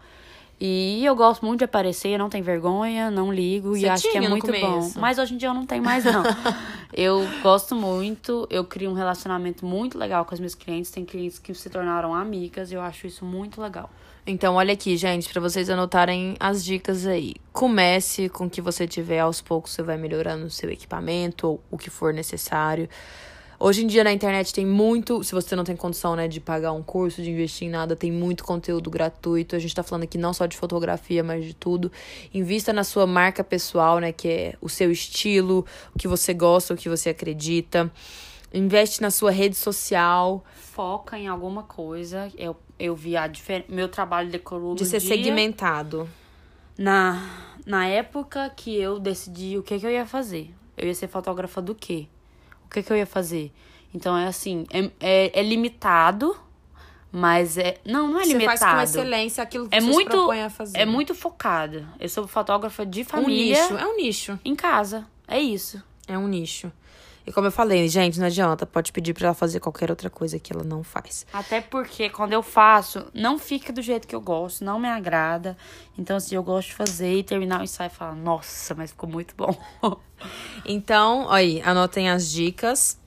E 0.60 1.06
eu 1.06 1.16
gosto 1.16 1.46
muito 1.46 1.60
de 1.60 1.66
aparecer, 1.66 2.18
não 2.18 2.30
tenho 2.30 2.44
vergonha, 2.44 3.12
não 3.12 3.32
ligo 3.32 3.76
Você 3.76 3.86
e 3.86 3.90
acho 3.90 4.12
que 4.12 4.18
é 4.18 4.28
muito 4.28 4.52
bom. 4.52 4.92
Mas 4.96 5.20
hoje 5.20 5.36
em 5.36 5.38
dia 5.38 5.50
eu 5.50 5.54
não 5.54 5.68
tenho 5.68 5.84
mais, 5.84 6.04
não. 6.04 6.24
eu 6.92 7.24
gosto 7.44 7.76
muito, 7.76 8.48
eu 8.50 8.64
crio 8.64 8.90
um 8.90 8.94
relacionamento 8.94 9.64
muito 9.64 10.00
legal 10.00 10.26
com 10.26 10.34
as 10.34 10.40
minhas 10.40 10.56
clientes. 10.56 10.90
Tem 10.90 11.06
clientes 11.06 11.38
que 11.38 11.54
se 11.54 11.70
tornaram 11.70 12.16
amigas 12.16 12.72
e 12.72 12.74
eu 12.74 12.82
acho 12.82 13.06
isso 13.06 13.24
muito 13.24 13.62
legal. 13.62 13.88
Então, 14.30 14.56
olha 14.56 14.74
aqui, 14.74 14.98
gente, 14.98 15.30
para 15.30 15.40
vocês 15.40 15.70
anotarem 15.70 16.36
as 16.38 16.62
dicas 16.62 17.06
aí. 17.08 17.36
Comece 17.54 18.28
com 18.28 18.48
o 18.48 18.50
que 18.50 18.60
você 18.60 18.86
tiver, 18.86 19.20
aos 19.20 19.40
poucos 19.40 19.72
você 19.72 19.82
vai 19.82 19.98
melhorando 19.98 20.48
o 20.48 20.50
seu 20.50 20.70
equipamento 20.70 21.48
ou 21.48 21.64
o 21.72 21.78
que 21.78 21.90
for 21.90 22.14
necessário. 22.14 22.90
Hoje 23.58 23.86
em 23.86 23.88
dia 23.88 24.04
na 24.04 24.12
internet 24.12 24.54
tem 24.54 24.66
muito, 24.66 25.24
se 25.24 25.34
você 25.34 25.56
não 25.56 25.64
tem 25.64 25.78
condição, 25.78 26.14
né, 26.14 26.28
de 26.28 26.42
pagar 26.42 26.74
um 26.74 26.84
curso, 26.84 27.22
de 27.22 27.32
investir 27.32 27.70
em 27.70 27.72
nada, 27.72 27.96
tem 27.96 28.12
muito 28.12 28.44
conteúdo 28.44 28.90
gratuito. 28.90 29.56
A 29.56 29.60
gente 29.60 29.74
tá 29.74 29.82
falando 29.82 30.04
aqui 30.04 30.18
não 30.18 30.34
só 30.34 30.46
de 30.46 30.58
fotografia, 30.58 31.24
mas 31.24 31.46
de 31.46 31.54
tudo. 31.54 31.90
Invista 32.34 32.74
na 32.74 32.84
sua 32.84 33.08
marca 33.08 33.46
pessoal, 33.46 34.00
né, 34.00 34.12
que 34.12 34.28
é 34.28 34.56
o 34.60 34.68
seu 34.68 34.92
estilo, 34.92 35.66
o 35.96 35.98
que 35.98 36.08
você 36.08 36.34
gosta, 36.34 36.74
o 36.74 36.78
que 36.78 36.90
você 36.90 37.12
acredita. 37.12 37.90
Investe 38.58 39.02
na 39.02 39.12
sua 39.12 39.32
rede 39.32 39.56
social. 39.56 40.44
Foca 40.56 41.18
em 41.18 41.28
alguma 41.28 41.64
coisa. 41.64 42.32
Eu, 42.38 42.56
eu 42.80 42.96
vi 42.96 43.16
a 43.16 43.28
difer... 43.28 43.66
meu 43.70 43.88
trabalho 43.88 44.30
decorou 44.30 44.76
De 44.76 44.86
ser 44.86 45.00
dia, 45.00 45.10
segmentado. 45.10 46.10
Na, 46.78 47.24
na 47.66 47.88
época 47.88 48.52
que 48.56 48.76
eu 48.76 49.00
decidi 49.00 49.58
o 49.58 49.64
que, 49.64 49.80
que 49.80 49.86
eu 49.86 49.92
ia 49.92 50.06
fazer. 50.06 50.54
Eu 50.76 50.88
ia 50.88 50.94
ser 50.94 51.08
fotógrafa 51.08 51.62
do 51.62 51.74
quê? 51.74 52.08
o 52.68 52.70
que, 52.70 52.84
que 52.84 52.92
eu 52.92 52.98
ia 52.98 53.06
fazer? 53.06 53.52
Então 53.94 54.16
é 54.16 54.28
assim, 54.28 54.66
é, 54.70 54.92
é, 55.00 55.40
é 55.40 55.44
limitado, 55.44 56.38
mas 57.12 57.58
é. 57.58 57.78
Não, 57.86 58.08
não 58.08 58.20
é 58.20 58.26
você 58.26 58.34
limitado. 58.34 58.58
Você 58.58 58.66
faz 58.66 58.92
com 58.92 59.00
excelência 59.00 59.44
aquilo 59.44 59.70
que 59.70 59.76
é 59.76 59.80
você 59.80 59.88
muito, 59.88 60.12
se 60.12 60.18
propõe 60.18 60.42
a 60.42 60.50
fazer. 60.50 60.78
É 60.78 60.86
muito 60.86 61.16
focada. 61.16 61.88
Eu 62.00 62.10
sou 62.10 62.28
fotógrafa 62.28 62.86
de 62.86 63.04
família. 63.04 63.58
Um 63.58 63.62
nicho, 63.62 63.78
é 63.78 63.88
um 63.88 63.98
nicho. 63.98 64.40
Em 64.44 64.56
casa. 64.56 65.08
É 65.28 65.40
isso. 65.40 65.82
É 66.08 66.18
um 66.18 66.28
nicho. 66.28 66.72
E 67.28 67.32
como 67.34 67.46
eu 67.48 67.52
falei, 67.52 67.90
gente, 67.90 68.18
não 68.18 68.28
adianta, 68.28 68.66
pode 68.66 68.94
pedir 68.94 69.14
para 69.14 69.26
ela 69.26 69.34
fazer 69.34 69.60
qualquer 69.60 69.90
outra 69.90 70.10
coisa 70.10 70.40
que 70.40 70.54
ela 70.54 70.64
não 70.64 70.82
faz. 70.82 71.26
Até 71.34 71.60
porque 71.60 72.10
quando 72.10 72.32
eu 72.32 72.42
faço, 72.42 73.06
não 73.14 73.38
fica 73.38 73.74
do 73.74 73.82
jeito 73.82 74.08
que 74.08 74.16
eu 74.16 74.22
gosto, 74.22 74.64
não 74.64 74.80
me 74.80 74.88
agrada. 74.88 75.58
Então, 75.98 76.16
assim, 76.16 76.36
eu 76.36 76.42
gosto 76.42 76.70
de 76.70 76.76
fazer 76.76 77.16
e 77.18 77.24
terminar 77.24 77.60
o 77.60 77.64
ensaio 77.66 77.92
e 77.92 77.94
falar, 77.94 78.16
nossa, 78.16 78.74
mas 78.74 78.92
ficou 78.92 79.10
muito 79.10 79.36
bom. 79.36 79.54
então, 80.66 81.30
aí, 81.30 81.62
anotem 81.66 82.10
as 82.10 82.32
dicas. 82.32 82.98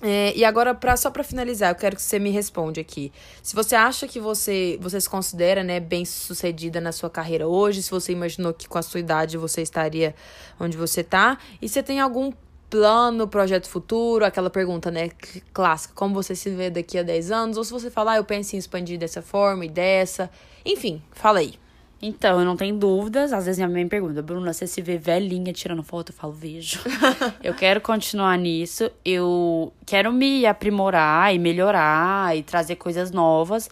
É, 0.00 0.34
e 0.34 0.42
agora, 0.42 0.74
pra, 0.74 0.96
só 0.96 1.10
para 1.10 1.22
finalizar, 1.22 1.70
eu 1.70 1.74
quero 1.74 1.96
que 1.96 2.02
você 2.02 2.18
me 2.18 2.30
responda 2.30 2.80
aqui. 2.80 3.12
Se 3.42 3.54
você 3.54 3.76
acha 3.76 4.08
que 4.08 4.18
você, 4.18 4.78
você 4.80 4.98
se 4.98 5.10
considera 5.10 5.62
né, 5.62 5.78
bem 5.78 6.06
sucedida 6.06 6.80
na 6.80 6.92
sua 6.92 7.10
carreira 7.10 7.46
hoje, 7.46 7.82
se 7.82 7.90
você 7.90 8.10
imaginou 8.12 8.54
que 8.54 8.66
com 8.66 8.78
a 8.78 8.82
sua 8.82 9.00
idade 9.00 9.36
você 9.36 9.60
estaria 9.60 10.14
onde 10.58 10.78
você 10.78 11.04
tá, 11.04 11.36
e 11.60 11.68
você 11.68 11.82
tem 11.82 12.00
algum 12.00 12.32
plano, 12.70 13.26
projeto 13.26 13.68
futuro, 13.68 14.24
aquela 14.24 14.48
pergunta, 14.48 14.90
né, 14.90 15.10
clássica, 15.52 15.92
como 15.94 16.14
você 16.14 16.36
se 16.36 16.48
vê 16.50 16.70
daqui 16.70 16.96
a 16.96 17.02
10 17.02 17.32
anos, 17.32 17.56
ou 17.56 17.64
se 17.64 17.72
você 17.72 17.90
falar, 17.90 18.12
ah, 18.12 18.16
eu 18.16 18.24
penso 18.24 18.54
em 18.54 18.58
expandir 18.58 18.98
dessa 18.98 19.20
forma 19.20 19.66
e 19.66 19.68
dessa, 19.68 20.30
enfim, 20.64 21.02
fala 21.10 21.40
aí. 21.40 21.54
Então, 22.02 22.38
eu 22.38 22.46
não 22.46 22.56
tenho 22.56 22.76
dúvidas. 22.76 23.30
Às 23.30 23.44
vezes 23.44 23.58
minha 23.58 23.68
mãe 23.68 23.84
me 23.84 23.90
pergunta, 23.90 24.22
Bruna, 24.22 24.54
você 24.54 24.66
se 24.66 24.80
vê 24.80 24.96
velhinha 24.96 25.52
tirando 25.52 25.82
foto? 25.82 26.12
Eu 26.12 26.16
falo, 26.16 26.32
vejo. 26.32 26.80
eu 27.44 27.52
quero 27.52 27.78
continuar 27.80 28.38
nisso. 28.38 28.90
Eu 29.04 29.70
quero 29.84 30.10
me 30.10 30.46
aprimorar 30.46 31.34
e 31.34 31.38
melhorar 31.38 32.34
e 32.34 32.42
trazer 32.42 32.76
coisas 32.76 33.10
novas. 33.10 33.68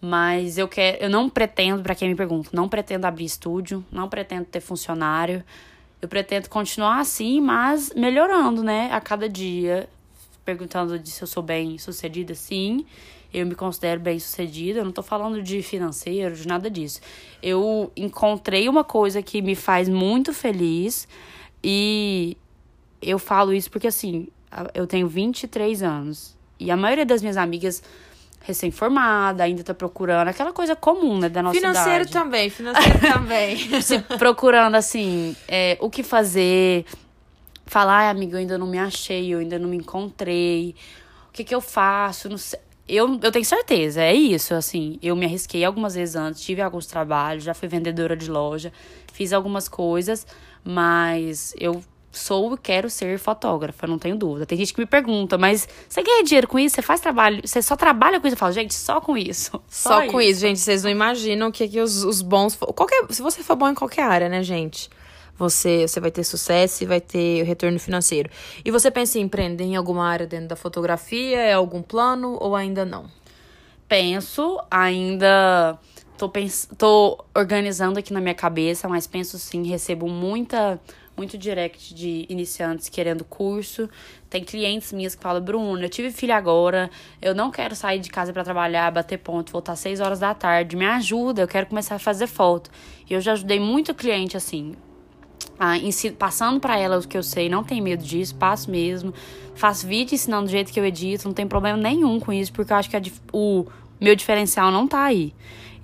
Mas 0.00 0.58
eu 0.58 0.66
quero, 0.66 0.98
eu 1.00 1.10
não 1.10 1.28
pretendo, 1.28 1.82
para 1.82 1.94
quem 1.94 2.08
me 2.08 2.16
pergunta, 2.16 2.48
não 2.52 2.68
pretendo 2.68 3.04
abrir 3.04 3.26
estúdio, 3.26 3.84
não 3.92 4.08
pretendo 4.08 4.46
ter 4.46 4.60
funcionário. 4.60 5.44
Eu 6.00 6.08
pretendo 6.08 6.48
continuar 6.48 7.00
assim, 7.00 7.40
mas 7.40 7.92
melhorando, 7.94 8.62
né? 8.62 8.90
A 8.92 9.00
cada 9.00 9.28
dia. 9.28 9.88
Perguntando 10.44 11.00
se 11.06 11.22
eu 11.22 11.26
sou 11.26 11.42
bem 11.42 11.76
sucedida, 11.78 12.34
sim. 12.34 12.86
Eu 13.32 13.46
me 13.46 13.54
considero 13.54 14.00
bem 14.00 14.18
sucedida. 14.18 14.80
Eu 14.80 14.84
não 14.84 14.92
tô 14.92 15.02
falando 15.02 15.42
de 15.42 15.62
financeiro, 15.62 16.34
de 16.34 16.48
nada 16.48 16.70
disso. 16.70 17.00
Eu 17.42 17.92
encontrei 17.94 18.68
uma 18.68 18.82
coisa 18.82 19.22
que 19.22 19.42
me 19.42 19.54
faz 19.54 19.88
muito 19.88 20.32
feliz. 20.32 21.06
E 21.62 22.36
eu 23.02 23.18
falo 23.18 23.52
isso 23.52 23.70
porque, 23.70 23.86
assim, 23.86 24.28
eu 24.74 24.86
tenho 24.86 25.06
23 25.06 25.82
anos. 25.82 26.36
E 26.58 26.70
a 26.70 26.76
maioria 26.76 27.06
das 27.06 27.20
minhas 27.20 27.36
amigas 27.36 27.82
recém-formada, 28.42 29.44
ainda 29.44 29.62
tá 29.62 29.74
procurando 29.74 30.28
aquela 30.28 30.52
coisa 30.52 30.74
comum, 30.74 31.18
né, 31.18 31.28
da 31.28 31.42
nossa 31.42 31.58
financeiro 31.58 32.02
idade. 32.02 32.12
também, 32.12 32.50
financeiro 32.50 32.98
também. 33.12 33.82
Se 33.82 33.98
procurando, 34.18 34.74
assim, 34.74 35.36
é, 35.46 35.76
o 35.80 35.90
que 35.90 36.02
fazer. 36.02 36.84
Falar, 37.66 37.98
ai, 37.98 38.08
amiga, 38.08 38.36
eu 38.36 38.40
ainda 38.40 38.58
não 38.58 38.66
me 38.66 38.78
achei, 38.78 39.32
eu 39.32 39.38
ainda 39.38 39.58
não 39.58 39.68
me 39.68 39.76
encontrei. 39.76 40.74
O 41.28 41.32
que 41.32 41.44
que 41.44 41.54
eu 41.54 41.60
faço? 41.60 42.28
Não 42.28 42.38
sei. 42.38 42.58
Eu, 42.88 43.20
eu 43.22 43.30
tenho 43.30 43.44
certeza, 43.44 44.02
é 44.02 44.12
isso, 44.12 44.52
assim. 44.52 44.98
Eu 45.00 45.14
me 45.14 45.24
arrisquei 45.24 45.64
algumas 45.64 45.94
vezes 45.94 46.16
antes, 46.16 46.40
tive 46.40 46.60
alguns 46.60 46.86
trabalhos, 46.86 47.44
já 47.44 47.54
fui 47.54 47.68
vendedora 47.68 48.16
de 48.16 48.28
loja, 48.28 48.72
fiz 49.12 49.32
algumas 49.32 49.68
coisas, 49.68 50.26
mas 50.64 51.54
eu 51.56 51.80
sou 52.12 52.54
e 52.54 52.58
quero 52.58 52.90
ser 52.90 53.18
fotógrafa, 53.18 53.86
não 53.86 53.98
tenho 53.98 54.16
dúvida. 54.16 54.44
Tem 54.44 54.58
gente 54.58 54.74
que 54.74 54.80
me 54.80 54.86
pergunta, 54.86 55.38
mas 55.38 55.68
você 55.88 56.02
ganha 56.02 56.24
dinheiro 56.24 56.48
com 56.48 56.58
isso? 56.58 56.74
Você 56.74 56.82
faz 56.82 57.00
trabalho? 57.00 57.40
Você 57.44 57.62
só 57.62 57.76
trabalha 57.76 58.20
com 58.20 58.26
isso? 58.26 58.34
Eu 58.34 58.38
falo, 58.38 58.52
gente, 58.52 58.74
só 58.74 59.00
com 59.00 59.16
isso. 59.16 59.60
Só, 59.70 60.06
com 60.06 60.20
isso. 60.20 60.40
gente. 60.40 60.58
Vocês 60.58 60.82
não 60.82 60.90
imaginam 60.90 61.48
o 61.48 61.52
que, 61.52 61.68
que 61.68 61.80
os, 61.80 62.04
os 62.04 62.20
bons. 62.20 62.56
Qualquer, 62.56 63.06
se 63.10 63.22
você 63.22 63.42
for 63.42 63.56
bom 63.56 63.68
em 63.68 63.74
qualquer 63.74 64.02
área, 64.02 64.28
né, 64.28 64.42
gente? 64.42 64.90
Você, 65.38 65.88
você 65.88 66.00
vai 66.00 66.10
ter 66.10 66.24
sucesso 66.24 66.82
e 66.82 66.86
vai 66.86 67.00
ter 67.00 67.44
retorno 67.44 67.78
financeiro. 67.78 68.28
E 68.64 68.70
você 68.70 68.90
pensa 68.90 69.18
em 69.18 69.22
empreender 69.22 69.64
em 69.64 69.76
alguma 69.76 70.06
área 70.06 70.26
dentro 70.26 70.48
da 70.48 70.56
fotografia? 70.56 71.38
É 71.38 71.54
algum 71.54 71.80
plano 71.80 72.36
ou 72.40 72.54
ainda 72.54 72.84
não? 72.84 73.06
Penso, 73.88 74.60
ainda 74.70 75.78
tô, 76.18 76.28
pens 76.28 76.68
tô 76.76 77.24
organizando 77.34 77.98
aqui 77.98 78.12
na 78.12 78.20
minha 78.20 78.34
cabeça, 78.34 78.86
mas 78.86 79.06
penso 79.06 79.38
sim, 79.38 79.66
recebo 79.66 80.06
muita 80.06 80.78
muito 81.20 81.36
direct 81.36 81.94
de 81.94 82.24
iniciantes 82.30 82.88
querendo 82.88 83.26
curso. 83.26 83.90
Tem 84.30 84.42
clientes 84.42 84.90
minhas 84.90 85.14
que 85.14 85.22
falam, 85.22 85.42
Bruno, 85.42 85.82
eu 85.82 85.88
tive 85.90 86.10
filho 86.10 86.32
agora, 86.32 86.90
eu 87.20 87.34
não 87.34 87.50
quero 87.50 87.76
sair 87.76 87.98
de 87.98 88.08
casa 88.08 88.32
para 88.32 88.42
trabalhar, 88.42 88.90
bater 88.90 89.18
ponto, 89.18 89.52
voltar 89.52 89.72
às 89.72 89.80
6 89.80 90.00
horas 90.00 90.18
da 90.18 90.32
tarde. 90.32 90.76
Me 90.76 90.86
ajuda, 90.86 91.42
eu 91.42 91.48
quero 91.48 91.66
começar 91.66 91.96
a 91.96 91.98
fazer 91.98 92.26
foto. 92.26 92.70
E 93.08 93.12
eu 93.12 93.20
já 93.20 93.32
ajudei 93.32 93.60
muito 93.60 93.94
cliente 93.94 94.34
assim. 94.34 94.74
A, 95.58 95.74
passando 96.18 96.58
para 96.58 96.78
ela 96.78 96.98
o 96.98 97.06
que 97.06 97.18
eu 97.18 97.22
sei, 97.22 97.50
não 97.50 97.62
tem 97.62 97.82
medo 97.82 98.02
disso, 98.02 98.34
passo 98.36 98.70
mesmo. 98.70 99.12
Faço 99.54 99.86
vídeo 99.86 100.14
ensinando 100.14 100.46
do 100.46 100.50
jeito 100.50 100.72
que 100.72 100.80
eu 100.80 100.86
edito, 100.86 101.28
não 101.28 101.34
tem 101.34 101.46
problema 101.46 101.76
nenhum 101.76 102.18
com 102.18 102.32
isso, 102.32 102.50
porque 102.50 102.72
eu 102.72 102.76
acho 102.78 102.88
que 102.88 102.96
a, 102.96 103.02
o 103.30 103.66
meu 104.00 104.16
diferencial 104.16 104.70
não 104.70 104.88
tá 104.88 105.04
aí. 105.04 105.34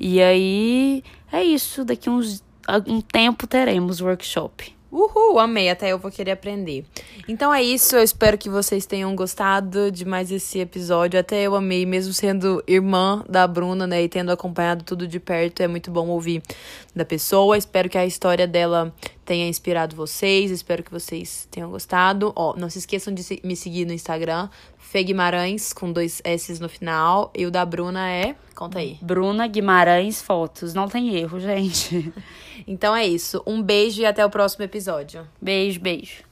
E 0.00 0.22
aí 0.22 1.04
é 1.30 1.44
isso, 1.44 1.84
daqui 1.84 2.08
uns 2.08 2.42
um 2.86 3.00
tempo 3.00 3.46
teremos 3.46 4.00
workshop. 4.00 4.75
Uhul, 4.96 5.38
amei, 5.38 5.68
até 5.68 5.92
eu 5.92 5.98
vou 5.98 6.10
querer 6.10 6.30
aprender. 6.30 6.86
Então 7.28 7.52
é 7.52 7.62
isso, 7.62 7.96
eu 7.96 8.02
espero 8.02 8.38
que 8.38 8.48
vocês 8.48 8.86
tenham 8.86 9.14
gostado 9.14 9.90
de 9.90 10.06
mais 10.06 10.32
esse 10.32 10.58
episódio. 10.58 11.20
Até 11.20 11.42
eu 11.42 11.54
amei, 11.54 11.84
mesmo 11.84 12.14
sendo 12.14 12.64
irmã 12.66 13.22
da 13.28 13.46
Bruna, 13.46 13.86
né, 13.86 14.02
e 14.02 14.08
tendo 14.08 14.32
acompanhado 14.32 14.84
tudo 14.84 15.06
de 15.06 15.20
perto, 15.20 15.62
é 15.62 15.68
muito 15.68 15.90
bom 15.90 16.08
ouvir 16.08 16.42
da 16.94 17.04
pessoa. 17.04 17.58
Espero 17.58 17.90
que 17.90 17.98
a 17.98 18.06
história 18.06 18.46
dela 18.46 18.90
tenha 19.22 19.46
inspirado 19.46 19.94
vocês, 19.94 20.50
espero 20.50 20.82
que 20.82 20.90
vocês 20.90 21.46
tenham 21.50 21.70
gostado. 21.70 22.32
Ó, 22.34 22.56
não 22.56 22.70
se 22.70 22.78
esqueçam 22.78 23.12
de 23.12 23.22
me 23.44 23.54
seguir 23.54 23.84
no 23.84 23.92
Instagram, 23.92 24.48
Fê 24.86 25.02
Guimarães, 25.02 25.72
com 25.72 25.92
dois 25.92 26.22
S 26.22 26.60
no 26.60 26.68
final. 26.68 27.32
E 27.36 27.44
o 27.44 27.50
da 27.50 27.66
Bruna 27.66 28.08
é. 28.08 28.36
Conta 28.54 28.78
aí. 28.78 28.96
Bruna 29.02 29.46
Guimarães 29.48 30.22
Fotos. 30.22 30.74
Não 30.74 30.88
tem 30.88 31.16
erro, 31.16 31.40
gente. 31.40 32.12
então 32.68 32.94
é 32.94 33.04
isso. 33.04 33.42
Um 33.44 33.60
beijo 33.60 34.00
e 34.00 34.06
até 34.06 34.24
o 34.24 34.30
próximo 34.30 34.64
episódio. 34.64 35.26
Beijo, 35.42 35.80
beijo. 35.80 36.25